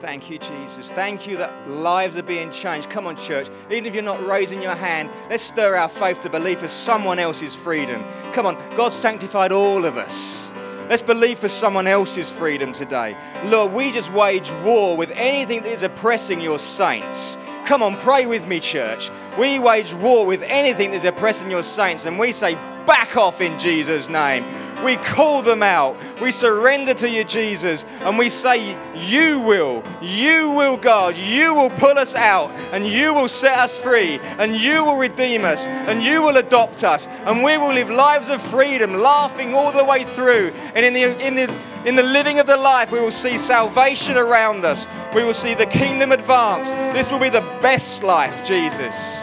Thank 0.00 0.30
you, 0.30 0.38
Jesus. 0.38 0.90
Thank 0.90 1.28
you 1.28 1.36
that 1.36 1.70
lives 1.70 2.16
are 2.16 2.24
being 2.24 2.50
changed. 2.50 2.90
Come 2.90 3.06
on, 3.06 3.16
church. 3.16 3.48
Even 3.70 3.86
if 3.86 3.94
you're 3.94 4.02
not 4.02 4.26
raising 4.26 4.60
your 4.60 4.74
hand, 4.74 5.10
let's 5.30 5.44
stir 5.44 5.76
our 5.76 5.88
faith 5.88 6.18
to 6.20 6.28
believe 6.28 6.58
for 6.58 6.66
someone 6.66 7.20
else's 7.20 7.54
freedom. 7.54 8.04
Come 8.32 8.44
on, 8.44 8.56
God 8.76 8.92
sanctified 8.92 9.52
all 9.52 9.84
of 9.84 9.96
us. 9.96 10.52
Let's 10.88 11.02
believe 11.02 11.38
for 11.38 11.48
someone 11.48 11.86
else's 11.86 12.32
freedom 12.32 12.72
today. 12.72 13.16
Lord, 13.44 13.72
we 13.72 13.92
just 13.92 14.12
wage 14.12 14.50
war 14.64 14.96
with 14.96 15.10
anything 15.12 15.62
that 15.62 15.70
is 15.70 15.84
oppressing 15.84 16.40
your 16.40 16.58
saints. 16.58 17.38
Come 17.64 17.80
on, 17.80 17.96
pray 17.98 18.26
with 18.26 18.46
me, 18.48 18.58
church. 18.58 19.08
We 19.38 19.60
wage 19.60 19.94
war 19.94 20.26
with 20.26 20.42
anything 20.42 20.90
that 20.90 20.96
is 20.96 21.04
oppressing 21.04 21.48
your 21.48 21.62
saints, 21.62 22.06
and 22.06 22.18
we 22.18 22.32
say, 22.32 22.56
back 22.86 23.16
off 23.16 23.40
in 23.40 23.56
Jesus' 23.60 24.08
name. 24.08 24.44
We 24.84 24.96
call 24.96 25.42
them 25.42 25.62
out. 25.62 25.96
We 26.20 26.30
surrender 26.30 26.94
to 26.94 27.08
you, 27.08 27.24
Jesus, 27.24 27.84
and 28.00 28.18
we 28.18 28.28
say, 28.28 28.76
You 28.94 29.40
will, 29.40 29.82
you 30.00 30.50
will, 30.50 30.76
God, 30.76 31.16
you 31.16 31.54
will 31.54 31.70
pull 31.70 31.98
us 31.98 32.14
out, 32.14 32.50
and 32.72 32.86
you 32.86 33.14
will 33.14 33.28
set 33.28 33.58
us 33.58 33.78
free, 33.78 34.18
and 34.38 34.54
you 34.54 34.84
will 34.84 34.96
redeem 34.96 35.44
us, 35.44 35.66
and 35.66 36.02
you 36.02 36.22
will 36.22 36.36
adopt 36.36 36.84
us, 36.84 37.06
and 37.26 37.42
we 37.42 37.56
will 37.58 37.72
live 37.72 37.90
lives 37.90 38.28
of 38.28 38.42
freedom, 38.42 38.94
laughing 38.94 39.54
all 39.54 39.72
the 39.72 39.84
way 39.84 40.04
through. 40.04 40.52
And 40.74 40.84
in 40.84 40.92
the, 40.92 41.26
in 41.26 41.34
the, 41.34 41.54
in 41.84 41.96
the 41.96 42.02
living 42.02 42.38
of 42.38 42.46
the 42.46 42.56
life, 42.56 42.90
we 42.92 43.00
will 43.00 43.10
see 43.10 43.38
salvation 43.38 44.16
around 44.16 44.64
us. 44.64 44.86
We 45.14 45.24
will 45.24 45.34
see 45.34 45.54
the 45.54 45.66
kingdom 45.66 46.12
advance. 46.12 46.70
This 46.94 47.10
will 47.10 47.18
be 47.18 47.28
the 47.28 47.40
best 47.60 48.02
life, 48.02 48.44
Jesus. 48.44 49.20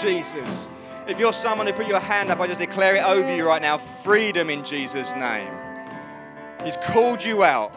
Jesus. 0.00 0.68
If 1.08 1.18
you're 1.18 1.32
someone 1.32 1.66
who 1.66 1.72
put 1.72 1.86
your 1.86 2.00
hand 2.00 2.30
up, 2.30 2.38
I 2.38 2.46
just 2.46 2.60
declare 2.60 2.96
it 2.96 3.02
over 3.02 3.34
you 3.34 3.46
right 3.46 3.62
now 3.62 3.78
freedom 3.78 4.50
in 4.50 4.62
Jesus' 4.62 5.14
name. 5.14 5.50
He's 6.62 6.76
called 6.76 7.24
you 7.24 7.42
out 7.44 7.74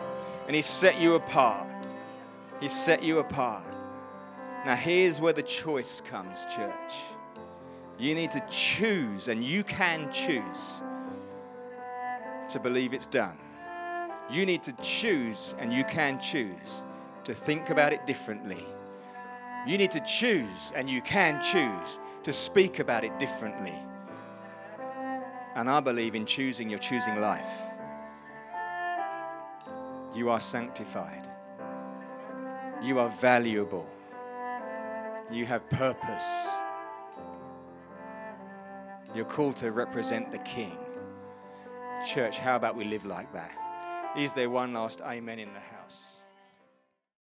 and 0.47 0.55
He's 0.55 0.65
set 0.65 0.99
you 0.99 1.15
apart. 1.15 1.65
He's 2.59 2.73
set 2.73 3.01
you 3.01 3.19
apart. 3.19 3.63
Now, 4.65 4.75
here's 4.75 5.21
where 5.21 5.31
the 5.31 5.43
choice 5.43 6.01
comes, 6.01 6.43
church. 6.53 6.93
You 7.97 8.15
need 8.15 8.31
to 8.31 8.43
choose, 8.49 9.29
and 9.29 9.41
you 9.45 9.63
can 9.63 10.11
choose 10.11 10.81
to 12.49 12.59
believe 12.59 12.93
it's 12.93 13.05
done. 13.05 13.37
You 14.29 14.45
need 14.45 14.61
to 14.63 14.73
choose, 14.81 15.55
and 15.57 15.71
you 15.71 15.85
can 15.85 16.19
choose 16.19 16.83
to 17.23 17.33
think 17.33 17.69
about 17.69 17.93
it 17.93 18.05
differently. 18.05 18.65
You 19.65 19.77
need 19.77 19.91
to 19.91 20.01
choose, 20.01 20.73
and 20.75 20.89
you 20.89 21.01
can 21.01 21.41
choose 21.41 21.99
to 22.23 22.34
speak 22.34 22.79
about 22.79 23.03
it 23.03 23.17
differently. 23.19 23.73
And 25.55 25.69
I 25.69 25.79
believe 25.79 26.15
in 26.15 26.25
choosing, 26.25 26.69
you're 26.69 26.79
choosing 26.79 27.19
life. 27.19 27.49
You 30.13 30.29
are 30.29 30.39
sanctified. 30.39 31.29
You 32.81 32.99
are 32.99 33.10
valuable. 33.10 33.88
You 35.31 35.45
have 35.45 35.69
purpose. 35.69 36.47
You're 39.15 39.25
called 39.25 39.57
to 39.57 39.71
represent 39.71 40.31
the 40.31 40.39
King. 40.39 40.77
Church, 42.07 42.39
how 42.39 42.55
about 42.55 42.75
we 42.75 42.86
live 42.86 43.05
like 43.05 43.31
that? 43.34 43.51
Is 44.17 44.34
there 44.34 44.49
one 44.49 44.73
last 44.73 45.01
amen 45.01 45.39
in 45.39 45.53
the 45.53 45.60
house? 45.60 45.80